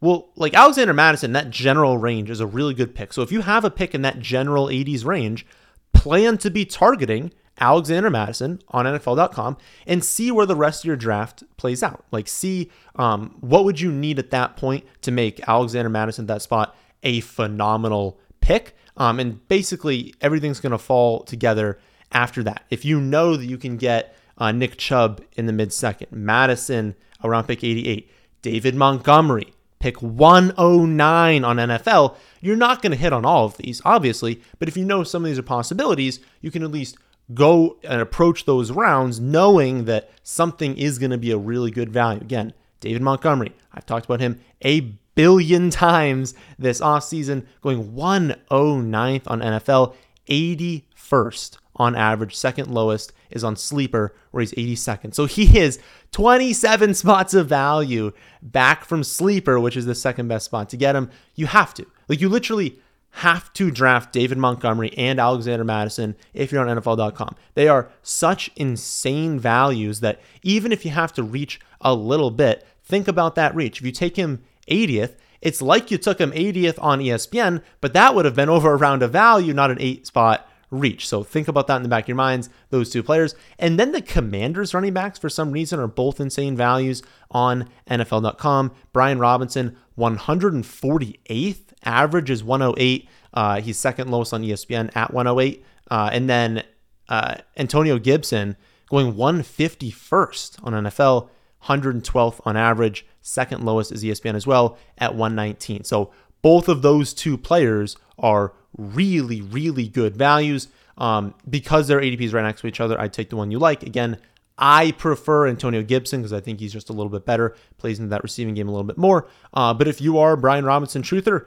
Well, 0.00 0.30
like 0.34 0.54
Alexander 0.54 0.94
Mattison, 0.94 1.32
that 1.32 1.50
general 1.50 1.98
range 1.98 2.30
is 2.30 2.40
a 2.40 2.46
really 2.46 2.72
good 2.72 2.94
pick. 2.94 3.12
So 3.12 3.22
if 3.22 3.30
you 3.30 3.42
have 3.42 3.64
a 3.64 3.70
pick 3.70 3.94
in 3.94 4.02
that 4.02 4.18
general 4.18 4.66
80s 4.66 5.04
range, 5.04 5.46
plan 5.92 6.38
to 6.38 6.50
be 6.50 6.64
targeting 6.64 7.32
Alexander 7.60 8.08
Mattison 8.08 8.62
on 8.68 8.86
NFL.com 8.86 9.58
and 9.86 10.02
see 10.02 10.30
where 10.30 10.46
the 10.46 10.56
rest 10.56 10.82
of 10.82 10.86
your 10.86 10.96
draft 10.96 11.44
plays 11.58 11.82
out. 11.82 12.04
Like, 12.10 12.28
see 12.28 12.70
um, 12.96 13.36
what 13.40 13.64
would 13.64 13.80
you 13.80 13.92
need 13.92 14.18
at 14.18 14.30
that 14.30 14.56
point 14.56 14.86
to 15.02 15.10
make 15.10 15.46
Alexander 15.46 15.90
Mattison 15.90 16.26
that 16.26 16.40
spot 16.40 16.74
a 17.02 17.20
phenomenal 17.20 18.18
pick. 18.40 18.76
Um, 18.96 19.20
and 19.20 19.46
basically, 19.48 20.14
everything's 20.22 20.60
going 20.60 20.72
to 20.72 20.78
fall 20.78 21.24
together 21.24 21.78
after 22.12 22.42
that. 22.44 22.64
If 22.70 22.86
you 22.86 23.00
know 23.00 23.36
that 23.36 23.46
you 23.46 23.58
can 23.58 23.76
get 23.76 24.16
uh, 24.38 24.52
Nick 24.52 24.78
Chubb 24.78 25.22
in 25.36 25.44
the 25.44 25.52
mid 25.52 25.72
second, 25.72 26.10
Mattison 26.10 26.94
around 27.22 27.44
pick 27.44 27.62
88, 27.62 28.10
David 28.42 28.74
Montgomery 28.74 29.52
pick 29.80 30.00
109 30.00 31.44
on 31.44 31.56
NFL, 31.56 32.14
you're 32.40 32.54
not 32.54 32.80
going 32.80 32.92
to 32.92 32.98
hit 32.98 33.12
on 33.12 33.24
all 33.24 33.46
of 33.46 33.56
these, 33.56 33.82
obviously. 33.84 34.40
But 34.58 34.68
if 34.68 34.76
you 34.76 34.84
know 34.84 35.02
some 35.02 35.24
of 35.24 35.28
these 35.28 35.38
are 35.38 35.42
possibilities, 35.42 36.20
you 36.40 36.50
can 36.50 36.62
at 36.62 36.70
least 36.70 36.96
go 37.34 37.78
and 37.82 38.00
approach 38.00 38.44
those 38.44 38.70
rounds 38.70 39.18
knowing 39.18 39.84
that 39.86 40.10
something 40.22 40.76
is 40.76 40.98
going 40.98 41.10
to 41.10 41.18
be 41.18 41.30
a 41.30 41.38
really 41.38 41.70
good 41.70 41.90
value. 41.90 42.20
Again, 42.20 42.52
David 42.80 43.02
Montgomery, 43.02 43.52
I've 43.72 43.86
talked 43.86 44.04
about 44.04 44.20
him 44.20 44.40
a 44.62 44.80
billion 45.14 45.70
times 45.70 46.34
this 46.58 46.80
offseason, 46.80 47.46
going 47.62 47.92
109th 47.92 49.22
on 49.26 49.40
NFL, 49.40 49.94
81st 50.28 51.56
on 51.76 51.96
average, 51.96 52.36
second 52.36 52.72
lowest 52.72 53.12
is 53.30 53.44
on 53.44 53.56
Sleeper, 53.56 54.14
where 54.30 54.40
he's 54.40 54.52
82nd. 54.52 55.14
So 55.14 55.26
he 55.26 55.58
is 55.58 55.78
27 56.12 56.94
spots 56.94 57.34
of 57.34 57.48
value 57.48 58.12
back 58.42 58.84
from 58.84 59.04
Sleeper, 59.04 59.58
which 59.60 59.76
is 59.76 59.86
the 59.86 59.94
second 59.94 60.28
best 60.28 60.46
spot 60.46 60.68
to 60.70 60.76
get 60.76 60.96
him. 60.96 61.10
You 61.34 61.46
have 61.46 61.74
to. 61.74 61.86
Like, 62.08 62.20
you 62.20 62.28
literally 62.28 62.78
have 63.10 63.52
to 63.54 63.70
draft 63.70 64.12
David 64.12 64.38
Montgomery 64.38 64.96
and 64.96 65.18
Alexander 65.18 65.64
Mattison 65.64 66.14
if 66.32 66.52
you're 66.52 66.66
on 66.66 66.78
NFL.com. 66.78 67.34
They 67.54 67.68
are 67.68 67.90
such 68.02 68.50
insane 68.56 69.38
values 69.38 70.00
that 70.00 70.20
even 70.42 70.72
if 70.72 70.84
you 70.84 70.92
have 70.92 71.12
to 71.14 71.22
reach 71.22 71.60
a 71.80 71.94
little 71.94 72.30
bit, 72.30 72.66
think 72.84 73.08
about 73.08 73.34
that 73.34 73.54
reach. 73.54 73.80
If 73.80 73.86
you 73.86 73.92
take 73.92 74.16
him 74.16 74.42
80th, 74.68 75.16
it's 75.40 75.62
like 75.62 75.90
you 75.90 75.98
took 75.98 76.20
him 76.20 76.32
80th 76.32 76.80
on 76.80 77.00
ESPN, 77.00 77.62
but 77.80 77.94
that 77.94 78.14
would 78.14 78.26
have 78.26 78.36
been 78.36 78.48
over 78.48 78.72
a 78.72 78.76
round 78.76 79.02
of 79.02 79.10
value, 79.10 79.52
not 79.52 79.70
an 79.70 79.78
eight 79.80 80.06
spot 80.06 80.48
reach. 80.70 81.08
So 81.08 81.22
think 81.22 81.48
about 81.48 81.66
that 81.66 81.76
in 81.76 81.82
the 81.82 81.88
back 81.88 82.04
of 82.04 82.08
your 82.08 82.16
minds, 82.16 82.48
those 82.70 82.90
two 82.90 83.02
players. 83.02 83.34
And 83.58 83.78
then 83.78 83.92
the 83.92 84.02
Commanders 84.02 84.72
running 84.72 84.94
backs, 84.94 85.18
for 85.18 85.28
some 85.28 85.50
reason, 85.50 85.80
are 85.80 85.86
both 85.86 86.20
insane 86.20 86.56
values 86.56 87.02
on 87.30 87.68
NFL.com. 87.88 88.72
Brian 88.92 89.18
Robinson, 89.18 89.76
148th, 89.98 91.60
average 91.84 92.30
is 92.30 92.44
108. 92.44 93.08
Uh, 93.32 93.60
he's 93.60 93.78
second 93.78 94.10
lowest 94.10 94.32
on 94.32 94.42
ESPN 94.42 94.94
at 94.96 95.12
108. 95.12 95.64
Uh, 95.90 96.10
and 96.12 96.28
then 96.28 96.62
uh, 97.08 97.36
Antonio 97.56 97.98
Gibson 97.98 98.56
going 98.88 99.14
151st 99.14 100.64
on 100.64 100.72
NFL, 100.72 101.28
112th 101.64 102.40
on 102.44 102.56
average. 102.56 103.06
Second 103.20 103.64
lowest 103.64 103.92
is 103.92 104.02
ESPN 104.02 104.34
as 104.34 104.46
well 104.46 104.78
at 104.98 105.14
119. 105.14 105.84
So 105.84 106.10
both 106.42 106.68
of 106.68 106.82
those 106.82 107.12
two 107.12 107.36
players 107.36 107.96
are 108.20 108.52
really, 108.76 109.40
really 109.40 109.88
good 109.88 110.16
values. 110.16 110.68
Um, 110.98 111.34
because 111.48 111.88
their 111.88 112.00
ADPs 112.00 112.34
right 112.34 112.42
next 112.42 112.60
to 112.60 112.66
each 112.66 112.80
other, 112.80 113.00
I'd 113.00 113.12
take 113.12 113.30
the 113.30 113.36
one 113.36 113.50
you 113.50 113.58
like. 113.58 113.82
Again, 113.82 114.18
I 114.58 114.92
prefer 114.92 115.48
Antonio 115.48 115.82
Gibson 115.82 116.20
because 116.20 116.34
I 116.34 116.40
think 116.40 116.60
he's 116.60 116.72
just 116.72 116.90
a 116.90 116.92
little 116.92 117.10
bit 117.10 117.24
better, 117.24 117.56
plays 117.78 117.98
into 117.98 118.10
that 118.10 118.22
receiving 118.22 118.54
game 118.54 118.68
a 118.68 118.70
little 118.70 118.84
bit 118.84 118.98
more. 118.98 119.26
Uh, 119.54 119.72
but 119.72 119.88
if 119.88 120.02
you 120.02 120.18
are 120.18 120.36
Brian 120.36 120.66
Robinson 120.66 121.02
truther, 121.02 121.46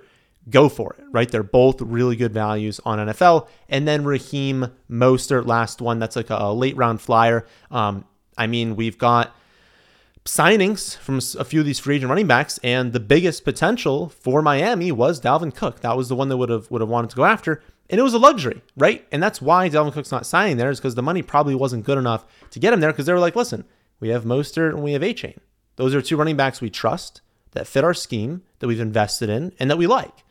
go 0.50 0.68
for 0.68 0.96
it, 0.98 1.06
right? 1.12 1.30
They're 1.30 1.44
both 1.44 1.80
really 1.82 2.16
good 2.16 2.34
values 2.34 2.80
on 2.84 2.98
NFL. 2.98 3.48
And 3.70 3.88
then 3.88 4.04
Raheem 4.04 4.72
Mostert, 4.90 5.46
last 5.46 5.80
one, 5.82 6.00
that's 6.00 6.16
like 6.16 6.32
a 6.32 6.52
late 6.52 6.76
round 6.76 7.00
flyer. 7.02 7.46
Um, 7.70 8.06
I 8.36 8.48
mean, 8.48 8.76
we've 8.76 8.98
got 8.98 9.36
signings 10.26 10.98
from 10.98 11.20
a 11.40 11.44
few 11.44 11.60
of 11.60 11.66
these 11.66 11.80
free 11.80 11.98
agent 11.98 12.10
running 12.10 12.28
backs, 12.28 12.60
and 12.64 12.94
the 12.94 13.00
biggest 13.00 13.44
potential 13.44 14.10
for 14.10 14.42
Miami 14.42 14.92
was 14.92 15.20
Dalvin 15.20 15.54
Cook. 15.54 15.82
That 15.82 15.98
was 15.98 16.10
the 16.10 16.16
one 16.16 16.30
that 16.30 16.38
would 16.38 16.50
have 16.50 16.70
would 16.72 16.82
have 16.82 16.90
wanted 16.90 17.10
to 17.12 17.16
go 17.16 17.26
after, 17.26 17.62
and 17.90 18.00
it 18.00 18.04
was 18.04 18.14
a 18.14 18.20
luxury, 18.20 18.62
right? 18.78 19.06
And 19.12 19.22
that's 19.22 19.42
why 19.42 19.70
Dalvin 19.70 19.94
Cook's 19.94 20.12
not 20.12 20.26
signing 20.26 20.58
there 20.58 20.70
is 20.70 20.80
because 20.80 20.96
the 20.96 21.02
money 21.02 21.22
probably 21.22 21.56
wasn't 21.56 21.86
good 21.86 21.98
enough 21.98 22.26
to 22.52 22.60
get 22.60 22.74
him 22.74 22.80
there 22.80 22.92
because 22.92 23.06
they 23.06 23.14
were 23.14 23.20
like, 23.20 23.36
listen, 23.36 23.66
we 24.00 24.10
have 24.10 24.24
Mostert 24.24 24.70
and 24.70 24.84
we 24.84 24.94
have 24.94 25.02
Achane. 25.02 25.38
Those 25.76 25.94
are 25.96 26.02
two 26.02 26.18
running 26.18 26.38
backs 26.38 26.62
we 26.62 26.70
trust 26.70 27.22
that 27.52 27.68
fit 27.68 27.84
our 27.84 27.94
scheme 27.94 28.44
that 28.60 28.68
we've 28.68 28.80
invested 28.80 29.30
in 29.30 29.54
and 29.60 29.70
that 29.70 29.78
we 29.78 29.88
like. 29.88 30.24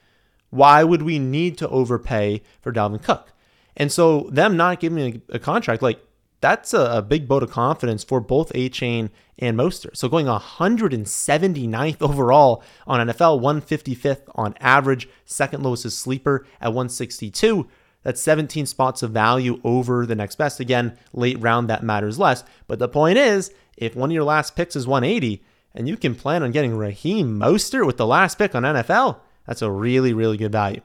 Why 0.50 0.84
would 0.84 1.02
we 1.02 1.18
need 1.18 1.56
to 1.58 1.68
overpay 1.68 2.42
for 2.61 2.72
Dalvin 2.72 3.02
Cook? 3.02 3.32
And 3.76 3.90
so 3.90 4.28
them 4.30 4.56
not 4.56 4.80
giving 4.80 5.22
a, 5.30 5.37
a 5.37 5.38
contract, 5.38 5.82
like 5.82 6.00
that's 6.42 6.75
a, 6.75 6.99
a 6.99 7.02
big 7.02 7.26
vote 7.26 7.42
of 7.42 7.50
confidence 7.50 8.04
for 8.04 8.20
both 8.20 8.52
Achane 8.52 9.11
and 9.38 9.56
Mostert. 9.56 9.96
So 9.96 10.08
going 10.08 10.26
179th 10.26 11.96
overall 12.02 12.62
on 12.87 13.08
NFL, 13.08 13.40
155th 13.40 14.22
on 14.34 14.54
average, 14.61 15.08
second 15.25 15.62
lowest 15.62 15.87
is 15.87 15.96
sleeper 15.96 16.46
at 16.61 16.68
162. 16.68 17.66
That's 18.02 18.20
17 18.20 18.66
spots 18.66 19.02
of 19.02 19.12
value 19.12 19.61
over 19.62 20.04
the 20.04 20.16
next 20.16 20.37
best. 20.37 20.58
Again, 20.58 20.99
late 21.12 21.40
round 21.40 21.70
that 21.70 21.84
matters 21.84 22.18
less. 22.18 22.42
But 22.66 22.80
the 22.80 22.88
point 22.88 23.16
is, 23.16 23.52
if 23.76 23.94
one 23.94 24.11
of 24.11 24.14
your 24.14 24.25
last 24.25 24.56
picks 24.56 24.75
is 24.75 24.87
180 24.87 25.42
and 25.75 25.88
you 25.88 25.96
can 25.96 26.16
plan 26.16 26.42
on 26.42 26.50
getting 26.50 26.76
Raheem 26.76 27.38
Mostert 27.38 27.87
with 27.87 27.96
the 27.96 28.06
last 28.06 28.37
pick 28.37 28.54
on 28.54 28.64
NFL, 28.64 29.20
that's 29.46 29.62
a 29.62 29.70
really, 29.70 30.12
really 30.12 30.37
good 30.37 30.52
value. 30.52 30.80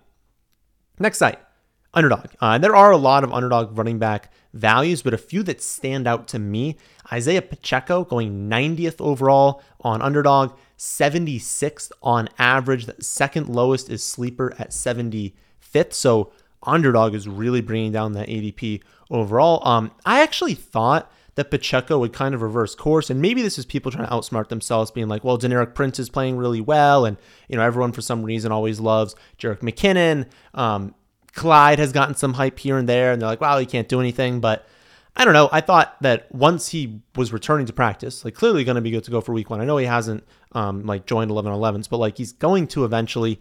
Next 0.99 1.17
site, 1.17 1.39
underdog. 1.97 2.27
Uh, 2.39 2.57
there 2.59 2.75
are 2.75 2.91
a 2.91 2.97
lot 2.97 3.23
of 3.23 3.33
underdog 3.33 3.75
running 3.75 3.97
back 3.97 4.31
values, 4.53 5.01
but 5.01 5.15
a 5.15 5.17
few 5.17 5.41
that 5.43 5.61
stand 5.61 6.07
out 6.07 6.27
to 6.27 6.39
me. 6.39 6.77
Isaiah 7.11 7.41
Pacheco 7.41 8.03
going 8.03 8.47
90th 8.47 9.01
overall 9.01 9.63
on 9.81 10.01
underdog, 10.01 10.55
76th 10.77 11.91
on 12.03 12.29
average. 12.37 12.85
The 12.85 13.03
second 13.03 13.49
lowest 13.49 13.89
is 13.89 14.03
sleeper 14.03 14.53
at 14.59 14.69
75th. 14.69 15.93
So 15.93 16.31
underdog 16.61 17.15
is 17.15 17.27
really 17.27 17.61
bringing 17.61 17.91
down 17.91 18.13
that 18.13 18.27
ADP 18.27 18.83
overall. 19.09 19.67
Um, 19.67 19.91
I 20.05 20.21
actually 20.21 20.53
thought 20.53 21.11
that 21.33 21.51
Pacheco 21.51 21.99
would 21.99 22.13
kind 22.13 22.35
of 22.35 22.41
reverse 22.43 22.75
course. 22.75 23.09
And 23.09 23.21
maybe 23.21 23.41
this 23.41 23.57
is 23.57 23.65
people 23.65 23.91
trying 23.91 24.07
to 24.07 24.13
outsmart 24.13 24.49
themselves, 24.49 24.91
being 24.91 25.07
like, 25.07 25.23
well, 25.23 25.37
Deneric 25.37 25.73
Prince 25.73 25.99
is 25.99 26.09
playing 26.09 26.37
really 26.37 26.61
well. 26.61 27.05
And, 27.05 27.17
you 27.47 27.55
know, 27.55 27.63
everyone 27.63 27.91
for 27.91 28.01
some 28.01 28.23
reason 28.23 28.51
always 28.51 28.79
loves 28.79 29.15
Jerick 29.39 29.59
McKinnon. 29.59 30.27
Um, 30.53 30.95
Clyde 31.37 31.79
has 31.79 31.93
gotten 31.93 32.15
some 32.15 32.33
hype 32.33 32.59
here 32.59 32.77
and 32.77 32.89
there, 32.89 33.13
and 33.13 33.21
they're 33.21 33.29
like, 33.29 33.39
wow, 33.39 33.57
he 33.57 33.65
can't 33.65 33.87
do 33.87 34.01
anything. 34.01 34.41
But 34.41 34.67
I 35.15 35.23
don't 35.23 35.33
know. 35.33 35.47
I 35.51 35.61
thought 35.61 35.95
that 36.01 36.29
once 36.33 36.67
he 36.67 36.99
was 37.15 37.31
returning 37.31 37.67
to 37.67 37.73
practice, 37.73 38.25
like 38.25 38.33
clearly 38.33 38.65
going 38.65 38.75
to 38.75 38.81
be 38.81 38.91
good 38.91 39.05
to 39.05 39.11
go 39.11 39.21
for 39.21 39.31
week 39.31 39.49
one. 39.49 39.61
I 39.61 39.65
know 39.65 39.77
he 39.77 39.85
hasn't 39.85 40.25
um, 40.51 40.85
like 40.85 41.05
joined 41.05 41.31
11 41.31 41.51
11s, 41.51 41.87
but 41.89 41.97
like 41.97 42.17
he's 42.17 42.33
going 42.33 42.67
to 42.69 42.83
eventually. 42.83 43.39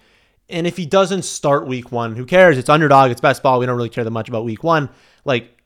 And 0.49 0.67
if 0.67 0.77
he 0.77 0.87
doesn't 0.87 1.25
start 1.25 1.67
week 1.67 1.91
one, 1.91 2.15
who 2.15 2.25
cares? 2.25 2.57
It's 2.57 2.69
underdog, 2.69 3.11
it's 3.11 3.21
best 3.21 3.43
ball. 3.43 3.59
We 3.59 3.67
don't 3.67 3.77
really 3.77 3.89
care 3.89 4.05
that 4.05 4.11
much 4.11 4.29
about 4.29 4.45
week 4.45 4.63
one. 4.63 4.91
Like 5.25 5.57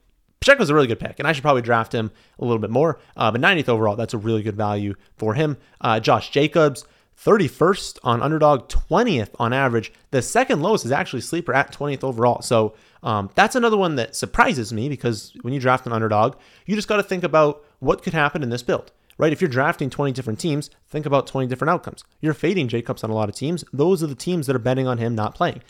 Pacheco's 0.40 0.70
a 0.70 0.74
really 0.74 0.86
good 0.86 1.00
pick, 1.00 1.18
and 1.18 1.28
I 1.28 1.32
should 1.32 1.42
probably 1.42 1.62
draft 1.62 1.92
him 1.92 2.10
a 2.38 2.44
little 2.44 2.60
bit 2.60 2.70
more. 2.70 2.98
Uh, 3.16 3.30
but 3.30 3.40
90th 3.40 3.68
overall, 3.68 3.96
that's 3.96 4.14
a 4.14 4.18
really 4.18 4.42
good 4.42 4.56
value 4.56 4.94
for 5.18 5.34
him. 5.34 5.58
Uh, 5.80 6.00
Josh 6.00 6.30
Jacobs, 6.30 6.86
31st 7.24 7.98
on 8.02 8.22
underdog, 8.22 8.68
20th 8.68 9.30
on 9.38 9.52
average. 9.52 9.92
The 10.10 10.22
second 10.22 10.62
lowest 10.62 10.84
is 10.84 10.92
actually 10.92 11.20
sleeper 11.20 11.52
at 11.52 11.72
20th 11.72 12.02
overall. 12.02 12.40
So 12.40 12.74
um, 13.02 13.30
that's 13.34 13.54
another 13.54 13.76
one 13.76 13.96
that 13.96 14.16
surprises 14.16 14.72
me 14.72 14.88
because 14.88 15.32
when 15.42 15.52
you 15.52 15.60
draft 15.60 15.86
an 15.86 15.92
underdog, 15.92 16.36
you 16.66 16.74
just 16.74 16.88
got 16.88 16.96
to 16.96 17.02
think 17.02 17.22
about 17.22 17.62
what 17.78 18.02
could 18.02 18.14
happen 18.14 18.42
in 18.42 18.48
this 18.48 18.62
build, 18.62 18.90
right? 19.18 19.32
If 19.32 19.40
you're 19.40 19.50
drafting 19.50 19.90
20 19.90 20.12
different 20.12 20.38
teams, 20.38 20.70
think 20.88 21.04
about 21.04 21.26
20 21.26 21.46
different 21.46 21.70
outcomes. 21.70 22.04
You're 22.20 22.34
fading 22.34 22.68
Jacobs 22.68 23.04
on 23.04 23.10
a 23.10 23.14
lot 23.14 23.28
of 23.28 23.34
teams. 23.34 23.64
Those 23.72 24.02
are 24.02 24.06
the 24.06 24.14
teams 24.14 24.46
that 24.46 24.56
are 24.56 24.60
betting 24.60 24.86
on 24.86 24.98
him 24.98 25.14
not 25.14 25.34
playing. 25.34 25.62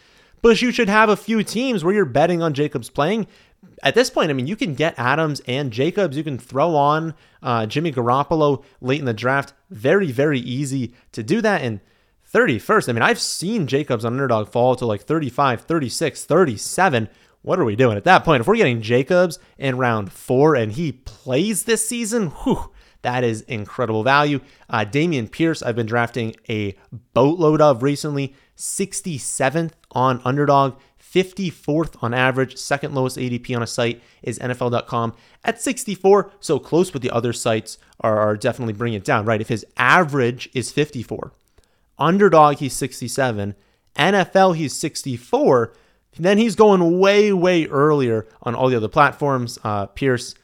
But 0.42 0.62
you 0.62 0.72
should 0.72 0.88
have 0.88 1.08
a 1.08 1.16
few 1.16 1.42
teams 1.42 1.84
where 1.84 1.92
you're 1.92 2.04
betting 2.04 2.42
on 2.42 2.54
Jacobs 2.54 2.88
playing 2.88 3.26
at 3.82 3.94
this 3.94 4.10
point, 4.10 4.30
I 4.30 4.34
mean, 4.34 4.46
you 4.46 4.56
can 4.56 4.74
get 4.74 4.98
Adams 4.98 5.40
and 5.46 5.72
Jacobs. 5.72 6.16
You 6.16 6.24
can 6.24 6.38
throw 6.38 6.74
on 6.74 7.14
uh, 7.42 7.66
Jimmy 7.66 7.92
Garoppolo 7.92 8.62
late 8.80 9.00
in 9.00 9.06
the 9.06 9.14
draft. 9.14 9.52
Very, 9.70 10.10
very 10.10 10.40
easy 10.40 10.94
to 11.12 11.22
do 11.22 11.40
that. 11.40 11.62
And 11.62 11.80
31st, 12.32 12.88
I 12.88 12.92
mean, 12.92 13.02
I've 13.02 13.20
seen 13.20 13.66
Jacobs 13.66 14.04
on 14.04 14.12
underdog 14.12 14.48
fall 14.48 14.76
to 14.76 14.86
like 14.86 15.02
35, 15.02 15.62
36, 15.62 16.24
37. 16.24 17.08
What 17.42 17.58
are 17.58 17.64
we 17.64 17.76
doing 17.76 17.96
at 17.96 18.04
that 18.04 18.24
point? 18.24 18.40
If 18.40 18.46
we're 18.46 18.56
getting 18.56 18.82
Jacobs 18.82 19.38
in 19.58 19.78
round 19.78 20.12
four 20.12 20.54
and 20.54 20.72
he 20.72 20.92
plays 20.92 21.64
this 21.64 21.88
season, 21.88 22.28
whew, 22.28 22.70
that 23.02 23.24
is 23.24 23.40
incredible 23.42 24.02
value. 24.02 24.40
Uh, 24.68 24.84
Dameon 24.84 25.30
Pierce, 25.30 25.62
I've 25.62 25.76
been 25.76 25.86
drafting 25.86 26.36
a 26.48 26.76
boatload 27.14 27.60
of 27.60 27.82
recently. 27.82 28.34
67th 28.56 29.72
on 29.92 30.20
underdog. 30.22 30.78
54th 31.12 32.02
on 32.02 32.14
average. 32.14 32.56
Second 32.56 32.94
lowest 32.94 33.16
ADP 33.16 33.54
on 33.56 33.62
a 33.62 33.66
site 33.66 34.00
is 34.22 34.38
NFL.com 34.38 35.14
at 35.44 35.60
64. 35.60 36.30
So 36.40 36.58
close, 36.58 36.90
but 36.90 37.02
the 37.02 37.10
other 37.10 37.32
sites 37.32 37.78
are, 38.00 38.18
are 38.18 38.36
definitely 38.36 38.74
bringing 38.74 38.98
it 38.98 39.04
down, 39.04 39.24
right? 39.24 39.40
If 39.40 39.48
his 39.48 39.66
average 39.76 40.48
is 40.54 40.70
54, 40.70 41.32
underdog, 41.98 42.58
he's 42.58 42.74
67, 42.74 43.54
NFL, 43.96 44.56
he's 44.56 44.74
64, 44.74 45.74
then 46.18 46.38
he's 46.38 46.54
going 46.54 46.98
way, 46.98 47.32
way 47.32 47.66
earlier 47.66 48.26
on 48.42 48.54
all 48.54 48.68
the 48.68 48.76
other 48.76 48.88
platforms. 48.88 49.58
Uh, 49.64 49.86
Pierce 49.86 50.34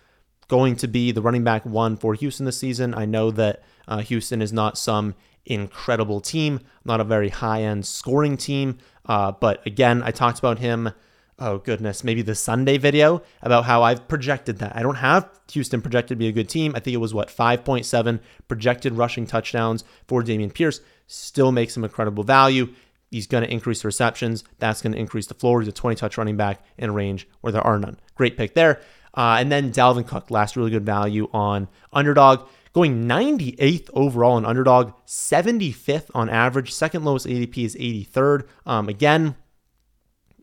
going 0.49 0.76
to 0.76 0.87
be 0.88 1.12
the 1.12 1.23
running 1.23 1.44
back 1.44 1.64
one 1.64 1.96
for 1.96 2.14
Houston 2.14 2.46
this 2.46 2.58
season. 2.58 2.94
I 2.94 3.04
know 3.04 3.30
that 3.32 3.62
uh, 3.88 3.99
Houston 3.99 4.42
is 4.42 4.52
not 4.52 4.78
some 4.78 5.14
incredible 5.44 6.20
team, 6.20 6.61
not 6.85 7.00
a 7.00 7.04
very 7.04 7.28
high 7.28 7.62
end 7.62 7.87
scoring 7.87 8.37
team. 8.37 8.78
Uh, 9.07 9.33
but 9.33 9.65
again, 9.67 10.03
I 10.03 10.11
talked 10.11 10.39
about 10.39 10.59
him. 10.59 10.93
Oh 11.39 11.59
goodness, 11.59 12.03
maybe 12.03 12.23
the 12.23 12.35
Sunday 12.35 12.79
video 12.79 13.23
about 13.43 13.65
how 13.65 13.83
I've 13.83 14.09
projected 14.09 14.59
that. 14.59 14.75
I 14.75 14.83
don't 14.83 14.97
have 14.97 15.29
Houston 15.53 15.83
projected 15.83 16.17
to 16.17 16.19
be 16.19 16.29
a 16.29 16.33
good 16.33 16.49
team. 16.49 16.73
I 16.75 16.81
think 16.81 16.95
it 16.95 16.99
was 16.99 17.13
what 17.13 17.29
5.7 17.29 18.21
projected 18.49 18.95
rushing 18.95 19.27
touchdowns 19.27 19.85
for 20.09 20.23
Dameon 20.23 20.53
Pierce. 20.53 20.81
Still 21.07 21.53
makes 21.53 21.77
him 21.77 21.85
incredible 21.85 22.25
value. 22.25 22.69
He's 23.11 23.27
going 23.27 23.45
to 23.45 23.53
increase 23.53 23.83
the 23.83 23.89
receptions. 23.89 24.45
That's 24.59 24.83
going 24.83 24.93
to 24.93 24.99
increase 24.99 25.27
the 25.27 25.35
floor. 25.35 25.61
He's 25.61 25.69
a 25.69 25.73
20 25.73 25.95
touch 25.97 26.19
running 26.19 26.37
back 26.37 26.65
in 26.79 26.91
a 26.91 26.93
range 26.93 27.29
where 27.43 27.53
there 27.53 27.63
are 27.63 27.79
none. 27.79 28.01
Great 28.15 28.37
pick 28.37 28.55
there. 28.55 28.81
Uh, 29.15 29.37
and 29.39 29.51
then 29.51 29.73
Dalvin 29.73 30.07
Cook, 30.07 30.31
last 30.31 30.57
really 30.57 30.71
good 30.71 30.85
value 30.85 31.29
on 31.33 31.69
underdog 31.93 32.49
going 32.76 33.09
98th 33.09 33.88
overall 33.95 34.35
on 34.35 34.45
underdog, 34.45 34.92
75th 35.06 36.11
on 36.14 36.28
average. 36.28 36.71
Second 36.71 37.06
lowest 37.06 37.25
ADP 37.25 37.64
is 37.64 37.75
83rd. 37.75 38.47
Um, 38.66 38.90
again, 38.90 39.35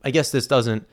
I 0.03 0.09
guess 0.09 0.31
this 0.31 0.47
doesn't 0.47 0.89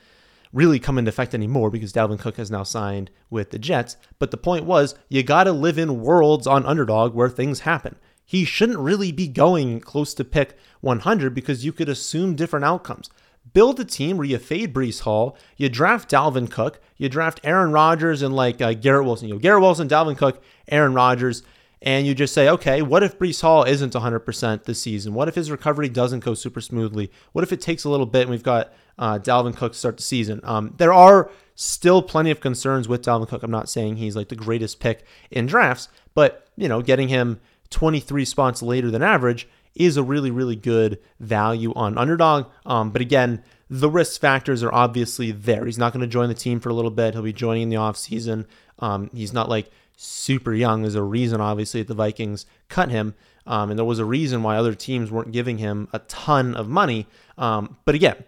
really 0.53 0.79
come 0.79 0.99
into 0.99 1.09
effect 1.09 1.33
anymore 1.33 1.71
because 1.71 1.95
Dalvin 1.95 2.19
Cook 2.19 2.37
has 2.37 2.51
now 2.51 2.63
signed 2.63 3.11
with 3.31 3.53
the 3.53 3.59
Jets. 3.59 3.97
But 4.19 4.33
the 4.33 4.37
point 4.37 4.67
was, 4.67 4.95
you 5.09 5.23
got 5.23 5.45
to 5.45 5.53
live 5.53 5.79
in 5.79 6.03
worlds 6.03 6.47
on 6.47 6.67
underdog 6.67 7.15
where 7.15 7.31
things 7.31 7.61
happen. 7.61 7.97
He 8.23 8.45
shouldn't 8.45 8.79
really 8.79 9.11
be 9.11 9.27
going 9.27 9.81
close 9.81 10.13
to 10.15 10.25
pick 10.25 10.59
100 10.83 11.35
because 11.35 11.65
you 11.65 11.73
could 11.73 11.89
assume 11.89 12.37
different 12.37 12.67
outcomes. 12.67 13.09
Build 13.55 13.81
a 13.81 13.85
team 13.87 14.19
where 14.19 14.27
you 14.27 14.39
fade 14.39 14.75
Breece 14.75 15.01
Hall, 15.01 15.39
you 15.57 15.71
draft 15.71 16.11
Dalvin 16.11 16.51
Cook, 16.51 16.81
you 16.99 17.09
draft 17.09 17.41
Aaron 17.43 17.73
Rodgers 17.73 18.21
and 18.21 18.37
like 18.37 18.61
uh, 18.61 18.75
Garrett 18.75 19.07
Wilson. 19.07 19.29
You 19.29 19.35
know, 19.35 19.41
Garrett 19.41 19.63
Wilson, 19.63 19.89
Dalvin 19.89 20.17
Cook, 20.17 20.43
Aaron 20.71 20.95
Rodgers 20.95 21.43
and 21.83 22.07
you 22.07 22.15
just 22.15 22.35
say, 22.35 22.49
okay, 22.49 22.83
what 22.83 23.03
if 23.03 23.19
Breece 23.19 23.41
Hall 23.41 23.65
isn't 23.65 23.95
100% 23.95 24.65
this 24.65 24.83
season? 24.83 25.15
What 25.15 25.29
if 25.29 25.35
his 25.35 25.51
recovery 25.51 25.89
doesn't 25.89 26.21
go 26.21 26.35
super 26.35 26.61
smoothly? 26.61 27.11
What 27.33 27.43
if 27.43 27.53
it 27.53 27.61
takes 27.61 27.85
a 27.85 27.89
little 27.89 28.07
bit 28.07 28.23
and 28.23 28.31
we've 28.31 28.43
got 28.43 28.73
uh, 28.99 29.19
Dalvin 29.19 29.57
Cook 29.57 29.73
to 29.73 29.79
start 29.79 29.97
the 29.97 30.03
season? 30.03 30.41
Um, 30.45 30.75
there 30.77 30.93
are 30.93 31.31
still 31.55 32.03
plenty 32.03 32.31
of 32.31 32.41
concerns 32.41 32.87
with 32.87 33.03
Dalvin 33.03 33.29
Cook. 33.29 33.43
I'm 33.43 33.51
not 33.51 33.71
saying 33.71 33.97
he's 33.97 34.15
like 34.15 34.29
the 34.29 34.37
greatest 34.37 34.79
pick 34.79 35.05
in 35.31 35.47
drafts, 35.47 35.89
but 36.15 36.47
you 36.57 36.69
know, 36.69 36.83
getting 36.83 37.09
him 37.09 37.41
23 37.71 38.27
spots 38.27 38.63
later 38.63 38.91
than 38.91 39.03
average 39.03 39.49
is 39.75 39.97
a 39.97 40.03
really, 40.03 40.31
really 40.31 40.57
good 40.57 40.99
value 41.19 41.73
on 41.75 41.97
underdog. 41.97 42.47
Um, 42.67 42.91
but 42.91 43.01
again, 43.01 43.43
the 43.71 43.89
risk 43.89 44.21
factors 44.21 44.63
are 44.63 44.75
obviously 44.75 45.31
there. 45.31 45.65
He's 45.65 45.79
not 45.79 45.93
going 45.93 46.01
to 46.01 46.09
join 46.09 46.29
the 46.29 46.35
team 46.35 46.61
for 46.61 46.69
a 46.69 46.75
little 46.75 46.91
bit. 46.91 47.15
He'll 47.15 47.23
be 47.23 47.33
joining 47.33 47.63
in 47.63 47.69
the 47.71 47.77
offseason. 47.77 48.47
Um, 48.81 49.11
he's 49.15 49.33
not 49.33 49.49
like 49.49 49.71
super 50.03 50.55
young. 50.55 50.83
There's 50.83 50.95
a 50.95 51.03
reason, 51.03 51.41
obviously, 51.41 51.83
that 51.83 51.89
the 51.89 51.95
Vikings 51.95 52.47
cut 52.69 52.91
him. 52.91 53.15
Um, 53.47 53.71
and 53.71 53.79
there 53.79 53.85
was 53.85 53.99
a 53.99 54.05
reason 54.05 54.43
why 54.43 54.57
other 54.57 54.75
teams 54.75 55.11
weren't 55.11 55.33
giving 55.33 55.59
him 55.59 55.89
a 55.93 55.99
ton 56.01 56.55
of 56.55 56.69
money. 56.69 57.07
Um, 57.37 57.77
but 57.85 57.95
again, 57.95 58.25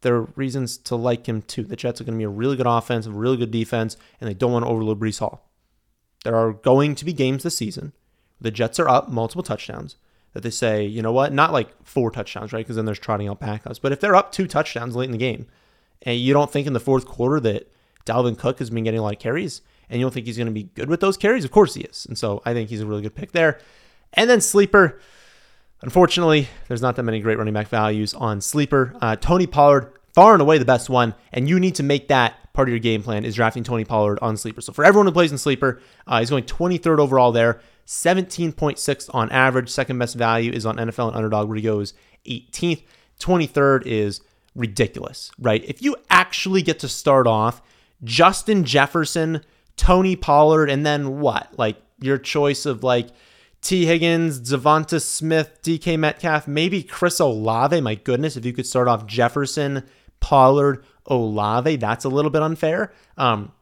there 0.00 0.16
are 0.16 0.28
reasons 0.36 0.76
to 0.78 0.96
like 0.96 1.26
him 1.26 1.42
too. 1.42 1.64
The 1.64 1.76
Jets 1.76 2.00
are 2.00 2.04
going 2.04 2.14
to 2.14 2.18
be 2.18 2.24
a 2.24 2.28
really 2.28 2.56
good 2.56 2.66
offense, 2.66 3.06
a 3.06 3.10
really 3.10 3.36
good 3.36 3.50
defense, 3.50 3.96
and 4.20 4.28
they 4.28 4.34
don't 4.34 4.52
want 4.52 4.64
to 4.64 4.70
overload 4.70 5.00
Breece 5.00 5.20
Hall. 5.20 5.48
There 6.24 6.34
are 6.34 6.52
going 6.52 6.94
to 6.96 7.04
be 7.04 7.12
games 7.12 7.42
this 7.42 7.56
season. 7.56 7.92
The 8.40 8.50
Jets 8.50 8.80
are 8.80 8.88
up 8.88 9.08
multiple 9.08 9.42
touchdowns 9.42 9.96
that 10.32 10.42
they 10.42 10.50
say, 10.50 10.84
you 10.84 11.00
know 11.00 11.12
what, 11.12 11.32
not 11.32 11.52
like 11.52 11.70
four 11.84 12.10
touchdowns, 12.10 12.52
right? 12.52 12.64
Because 12.64 12.76
then 12.76 12.86
there's 12.86 12.98
trotting 12.98 13.28
out 13.28 13.40
backups. 13.40 13.80
But 13.80 13.92
if 13.92 14.00
they're 14.00 14.16
up 14.16 14.32
two 14.32 14.46
touchdowns 14.46 14.96
late 14.96 15.06
in 15.06 15.12
the 15.12 15.18
game, 15.18 15.46
and 16.02 16.18
you 16.18 16.32
don't 16.32 16.50
think 16.50 16.66
in 16.66 16.72
the 16.72 16.80
fourth 16.80 17.06
quarter 17.06 17.40
that 17.40 17.70
Dalvin 18.06 18.38
Cook 18.38 18.58
has 18.58 18.70
been 18.70 18.84
getting 18.84 19.00
a 19.00 19.02
lot 19.02 19.14
of 19.14 19.18
carries, 19.18 19.62
and 19.88 19.98
you 19.98 20.04
don't 20.04 20.12
think 20.12 20.26
he's 20.26 20.36
going 20.36 20.46
to 20.46 20.52
be 20.52 20.64
good 20.74 20.88
with 20.88 21.00
those 21.00 21.16
carries? 21.16 21.44
Of 21.44 21.50
course 21.50 21.74
he 21.74 21.82
is. 21.82 22.06
And 22.06 22.18
so 22.18 22.42
I 22.44 22.52
think 22.52 22.70
he's 22.70 22.80
a 22.80 22.86
really 22.86 23.02
good 23.02 23.14
pick 23.14 23.32
there. 23.32 23.58
And 24.12 24.28
then 24.28 24.40
sleeper. 24.40 25.00
Unfortunately, 25.82 26.48
there's 26.68 26.82
not 26.82 26.96
that 26.96 27.02
many 27.02 27.20
great 27.20 27.38
running 27.38 27.54
back 27.54 27.68
values 27.68 28.14
on 28.14 28.40
sleeper. 28.40 28.94
Uh, 29.00 29.16
Tony 29.16 29.46
Pollard, 29.46 29.92
far 30.14 30.32
and 30.32 30.40
away 30.40 30.58
the 30.58 30.64
best 30.64 30.88
one, 30.88 31.14
and 31.32 31.48
you 31.48 31.60
need 31.60 31.74
to 31.74 31.82
make 31.82 32.08
that 32.08 32.34
part 32.54 32.68
of 32.68 32.72
your 32.72 32.78
game 32.78 33.02
plan 33.02 33.24
is 33.24 33.34
drafting 33.34 33.64
Tony 33.64 33.84
Pollard 33.84 34.18
on 34.22 34.36
sleeper. 34.36 34.60
So 34.60 34.72
for 34.72 34.84
everyone 34.84 35.06
who 35.06 35.12
plays 35.12 35.32
in 35.32 35.38
sleeper, 35.38 35.80
uh, 36.06 36.20
he's 36.20 36.30
going 36.30 36.44
23rd 36.44 37.00
overall 37.00 37.32
there, 37.32 37.60
17.6 37.86 39.10
on 39.12 39.30
average. 39.30 39.68
Second 39.68 39.98
best 39.98 40.14
value 40.14 40.52
is 40.52 40.64
on 40.64 40.76
NFL 40.76 41.08
and 41.08 41.16
Underdog, 41.16 41.48
where 41.48 41.56
he 41.56 41.62
goes 41.62 41.92
18th. 42.26 42.84
23rd 43.20 43.82
is 43.86 44.20
ridiculous, 44.54 45.30
right? 45.38 45.64
If 45.66 45.82
you 45.82 45.96
actually 46.10 46.62
get 46.62 46.78
to 46.80 46.88
start 46.88 47.26
off 47.26 47.60
Justin 48.02 48.64
Jefferson 48.64 49.42
Tony 49.76 50.16
Pollard, 50.16 50.70
and 50.70 50.84
then 50.84 51.20
what? 51.20 51.52
Like 51.58 51.76
your 52.00 52.18
choice 52.18 52.66
of 52.66 52.82
like 52.82 53.08
Tee 53.60 53.86
Higgins, 53.86 54.40
Devonta 54.40 55.00
Smith, 55.00 55.58
DK 55.62 55.98
Metcalf, 55.98 56.46
maybe 56.46 56.82
Chris 56.82 57.18
Olave. 57.20 57.80
My 57.80 57.94
goodness, 57.94 58.36
if 58.36 58.44
you 58.44 58.52
could 58.52 58.66
start 58.66 58.88
off 58.88 59.06
Jefferson, 59.06 59.84
Pollard, 60.20 60.84
Olave, 61.06 61.76
that's 61.76 62.04
a 62.04 62.08
little 62.08 62.30
bit 62.30 62.42
unfair. 62.42 62.92
Um, 63.16 63.52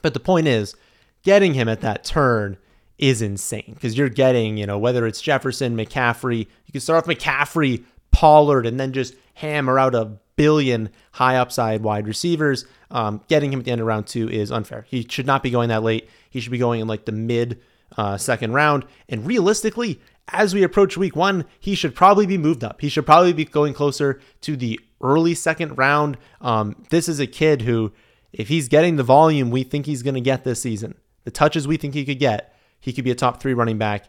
but 0.00 0.14
the 0.14 0.20
point 0.20 0.48
is, 0.48 0.76
getting 1.22 1.54
him 1.54 1.68
at 1.68 1.80
that 1.80 2.04
turn 2.04 2.56
is 2.98 3.22
insane 3.22 3.72
because 3.74 3.96
you're 3.96 4.08
getting, 4.08 4.56
you 4.56 4.66
know, 4.66 4.78
whether 4.78 5.06
it's 5.06 5.20
Jefferson, 5.20 5.76
McCaffrey, 5.76 6.38
you 6.38 6.72
can 6.72 6.80
start 6.80 7.02
off 7.02 7.14
McCaffrey, 7.14 7.84
Pollard, 8.10 8.66
and 8.66 8.78
then 8.78 8.92
just 8.92 9.14
hammer 9.34 9.78
out 9.78 9.94
a 9.94 10.18
billion 10.36 10.90
high 11.12 11.36
upside 11.36 11.82
wide 11.82 12.06
receivers. 12.06 12.64
Um, 12.90 13.22
getting 13.28 13.52
him 13.52 13.60
at 13.60 13.64
the 13.64 13.70
end 13.70 13.80
of 13.80 13.86
round 13.86 14.06
two 14.06 14.28
is 14.28 14.50
unfair. 14.52 14.86
He 14.88 15.06
should 15.08 15.26
not 15.26 15.42
be 15.42 15.50
going 15.50 15.68
that 15.68 15.82
late. 15.82 16.08
He 16.30 16.40
should 16.40 16.52
be 16.52 16.58
going 16.58 16.80
in 16.80 16.88
like 16.88 17.04
the 17.04 17.12
mid 17.12 17.60
uh, 17.96 18.16
second 18.16 18.52
round. 18.52 18.84
And 19.08 19.26
realistically, 19.26 20.00
as 20.28 20.54
we 20.54 20.62
approach 20.62 20.96
week 20.96 21.16
one, 21.16 21.44
he 21.58 21.74
should 21.74 21.94
probably 21.94 22.26
be 22.26 22.38
moved 22.38 22.64
up. 22.64 22.80
He 22.80 22.88
should 22.88 23.06
probably 23.06 23.32
be 23.32 23.44
going 23.44 23.74
closer 23.74 24.20
to 24.42 24.56
the 24.56 24.80
early 25.00 25.34
second 25.34 25.76
round. 25.76 26.16
Um, 26.40 26.76
this 26.90 27.08
is 27.08 27.20
a 27.20 27.26
kid 27.26 27.62
who, 27.62 27.92
if 28.32 28.48
he's 28.48 28.68
getting 28.68 28.96
the 28.96 29.02
volume 29.02 29.50
we 29.50 29.62
think 29.64 29.86
he's 29.86 30.02
going 30.02 30.14
to 30.14 30.20
get 30.20 30.44
this 30.44 30.62
season, 30.62 30.94
the 31.24 31.30
touches 31.30 31.66
we 31.66 31.76
think 31.76 31.94
he 31.94 32.04
could 32.04 32.18
get, 32.18 32.54
he 32.80 32.92
could 32.92 33.04
be 33.04 33.10
a 33.10 33.16
top 33.16 33.40
three 33.40 33.54
running 33.54 33.78
back 33.78 34.06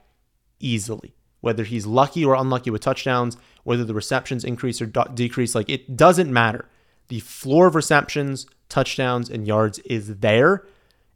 easily 0.60 1.14
whether 1.44 1.66
he's 1.66 1.86
lucky 1.86 2.24
or 2.24 2.36
unlucky 2.36 2.70
with 2.70 2.82
touchdowns, 2.82 3.36
whether 3.66 3.84
the 3.84 3.94
receptions 3.94 4.46
increase 4.46 4.82
or 4.82 4.86
decrease, 4.86 5.54
like 5.54 5.70
it 5.70 5.98
doesn't 5.98 6.32
matter. 6.32 6.70
The 7.10 7.20
floor 7.20 7.68
of 7.68 7.76
receptions, 7.76 8.48
touchdowns, 8.70 9.30
and 9.30 9.46
yards 9.46 9.80
is 9.80 10.20
there. 10.20 10.66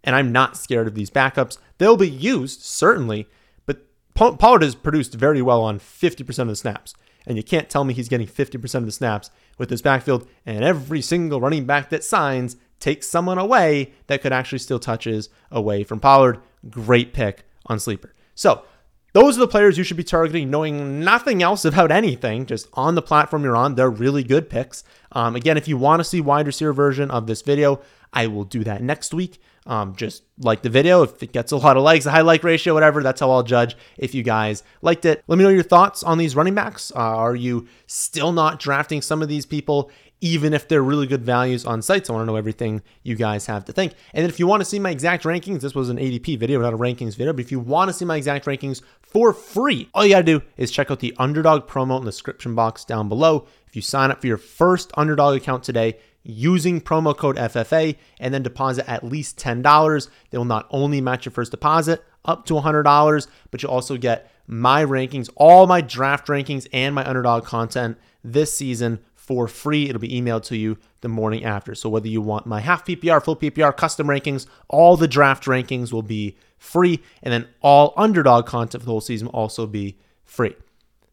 And 0.03 0.17
I'm 0.17 0.33
not 0.33 0.57
scared 0.57 0.85
of 0.85 0.95
these 0.95 1.09
backups. 1.09 1.57
They'll 1.77 1.95
be 1.95 2.09
used, 2.09 2.61
certainly, 2.61 3.29
but 3.65 3.85
Pollard 4.15 4.63
has 4.63 4.75
produced 4.75 5.13
very 5.13 5.41
well 5.41 5.61
on 5.61 5.79
50% 5.79 6.39
of 6.39 6.47
the 6.49 6.57
snaps. 6.57 6.93
And 7.25 7.37
you 7.37 7.43
can't 7.43 7.69
tell 7.69 7.85
me 7.85 7.93
he's 7.93 8.09
getting 8.09 8.27
50% 8.27 8.75
of 8.75 8.85
the 8.85 8.91
snaps 8.91 9.31
with 9.57 9.69
this 9.69 9.81
backfield. 9.81 10.27
And 10.45 10.61
every 10.61 11.01
single 11.01 11.39
running 11.39 11.65
back 11.65 11.89
that 11.91 12.03
signs 12.03 12.57
takes 12.81 13.07
someone 13.07 13.37
away 13.37 13.93
that 14.07 14.21
could 14.21 14.33
actually 14.33 14.59
steal 14.59 14.79
touches 14.79 15.29
away 15.51 15.85
from 15.85 16.01
Pollard. 16.01 16.41
Great 16.69 17.13
pick 17.13 17.45
on 17.67 17.79
Sleeper. 17.79 18.13
So 18.35 18.65
those 19.13 19.37
are 19.37 19.41
the 19.41 19.47
players 19.47 19.77
you 19.77 19.83
should 19.83 19.97
be 19.97 20.03
targeting, 20.03 20.49
knowing 20.49 20.99
nothing 20.99 21.41
else 21.41 21.65
about 21.65 21.91
anything, 21.91 22.45
just 22.45 22.67
on 22.73 22.95
the 22.95 23.01
platform 23.01 23.43
you're 23.43 23.55
on. 23.55 23.75
They're 23.75 23.89
really 23.89 24.23
good 24.23 24.49
picks. 24.49 24.83
Um, 25.11 25.35
again, 25.35 25.57
if 25.57 25.67
you 25.67 25.77
want 25.77 25.99
to 25.99 26.03
see 26.03 26.21
wide 26.21 26.45
receiver 26.45 26.73
version 26.73 27.09
of 27.09 27.27
this 27.27 27.41
video, 27.41 27.81
I 28.13 28.27
will 28.27 28.43
do 28.43 28.63
that 28.63 28.81
next 28.81 29.13
week. 29.13 29.41
Um, 29.67 29.95
just 29.97 30.23
like 30.39 30.61
the 30.61 30.69
video. 30.69 31.03
If 31.03 31.21
it 31.21 31.33
gets 31.33 31.51
a 31.51 31.57
lot 31.57 31.75
of 31.75 31.83
likes, 31.83 32.05
a 32.05 32.11
high 32.11 32.21
like 32.21 32.43
ratio, 32.43 32.73
whatever, 32.73 33.03
that's 33.03 33.19
how 33.19 33.29
I'll 33.29 33.43
judge 33.43 33.75
if 33.97 34.15
you 34.15 34.23
guys 34.23 34.63
liked 34.81 35.03
it. 35.03 35.23
Let 35.27 35.37
me 35.37 35.43
know 35.43 35.49
your 35.49 35.61
thoughts 35.61 36.03
on 36.03 36.17
these 36.17 36.37
running 36.37 36.55
backs. 36.55 36.89
Uh, 36.95 36.99
are 36.99 37.35
you 37.35 37.67
still 37.85 38.31
not 38.31 38.59
drafting 38.59 39.01
some 39.01 39.21
of 39.21 39.27
these 39.27 39.45
people? 39.45 39.91
even 40.21 40.53
if 40.53 40.67
they're 40.67 40.83
really 40.83 41.07
good 41.07 41.23
values 41.23 41.65
on 41.65 41.81
sites. 41.81 42.09
I 42.09 42.13
want 42.13 42.23
to 42.23 42.25
know 42.25 42.35
everything 42.35 42.81
you 43.03 43.15
guys 43.15 43.45
have 43.45 43.65
to 43.65 43.73
think. 43.73 43.93
And 44.13 44.25
if 44.25 44.39
you 44.39 44.47
want 44.47 44.61
to 44.61 44.65
see 44.65 44.79
my 44.79 44.89
exact 44.89 45.23
rankings, 45.23 45.61
this 45.61 45.75
was 45.75 45.89
an 45.89 45.97
ADP 45.97 46.39
video, 46.39 46.59
not 46.59 46.73
a 46.73 46.77
rankings 46.77 47.15
video, 47.15 47.33
but 47.33 47.41
if 47.41 47.51
you 47.51 47.59
want 47.59 47.89
to 47.89 47.93
see 47.93 48.05
my 48.05 48.17
exact 48.17 48.45
rankings 48.45 48.81
for 49.01 49.33
free, 49.33 49.89
all 49.93 50.05
you 50.05 50.13
got 50.13 50.19
to 50.19 50.39
do 50.39 50.41
is 50.57 50.71
check 50.71 50.89
out 50.89 50.99
the 50.99 51.15
underdog 51.19 51.67
promo 51.67 51.99
in 51.99 52.05
the 52.05 52.11
description 52.11 52.55
box 52.55 52.83
down 52.83 53.09
below. 53.09 53.47
If 53.67 53.75
you 53.75 53.81
sign 53.81 54.11
up 54.11 54.21
for 54.21 54.27
your 54.27 54.37
first 54.37 54.91
underdog 54.95 55.37
account 55.37 55.63
today, 55.63 55.99
using 56.27 56.81
promo 56.81 57.15
code 57.15 57.37
FFA 57.37 57.95
and 58.19 58.33
then 58.33 58.43
deposit 58.43 58.89
at 58.89 59.03
least 59.03 59.37
$10. 59.37 60.09
They 60.29 60.37
will 60.37 60.45
not 60.45 60.67
only 60.69 61.01
match 61.01 61.25
your 61.25 61.31
first 61.31 61.51
deposit 61.51 62.03
up 62.25 62.45
to 62.45 62.55
$100, 62.55 63.27
but 63.51 63.63
you'll 63.63 63.71
also 63.71 63.97
get 63.97 64.31
my 64.45 64.83
rankings, 64.83 65.29
all 65.35 65.67
my 65.67 65.81
draft 65.81 66.27
rankings, 66.27 66.67
and 66.71 66.93
my 66.95 67.07
underdog 67.07 67.45
content 67.45 67.97
this 68.23 68.55
season 68.55 68.99
for 69.15 69.47
free. 69.47 69.89
It'll 69.89 69.99
be 69.99 70.21
emailed 70.21 70.43
to 70.45 70.57
you 70.57 70.77
the 71.01 71.09
morning 71.09 71.43
after. 71.43 71.75
So 71.75 71.89
whether 71.89 72.07
you 72.07 72.21
want 72.21 72.45
my 72.45 72.61
half 72.61 72.85
PPR, 72.85 73.23
full 73.23 73.35
PPR, 73.35 73.75
custom 73.75 74.07
rankings, 74.07 74.47
all 74.69 74.95
the 74.95 75.07
draft 75.07 75.45
rankings 75.45 75.91
will 75.91 76.03
be 76.03 76.37
free. 76.57 77.01
And 77.21 77.33
then 77.33 77.47
all 77.61 77.93
underdog 77.97 78.45
content 78.45 78.81
for 78.81 78.85
the 78.85 78.91
whole 78.91 79.01
season 79.01 79.27
will 79.27 79.35
also 79.35 79.67
be 79.67 79.97
free. 80.23 80.55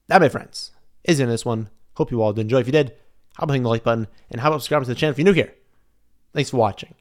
That, 0.09 0.20
my 0.20 0.29
friends, 0.29 0.70
is 1.03 1.20
in 1.20 1.29
this 1.29 1.44
one. 1.44 1.70
Hope 1.94 2.11
you 2.11 2.22
all 2.22 2.33
did 2.33 2.42
enjoy. 2.42 2.61
If 2.61 2.66
you 2.66 2.72
did, 2.72 2.94
how 3.35 3.44
about 3.44 3.55
hitting 3.55 3.64
the 3.64 3.68
like 3.68 3.85
button 3.85 4.07
and 4.31 4.40
how 4.40 4.49
about 4.49 4.62
subscribing 4.62 4.87
to 4.87 4.94
the 4.94 4.99
channel 4.99 5.12
if 5.12 5.18
you're 5.18 5.25
new 5.25 5.33
here? 5.33 5.55
Thanks 6.33 6.51
for 6.51 6.57
watching. 6.57 6.94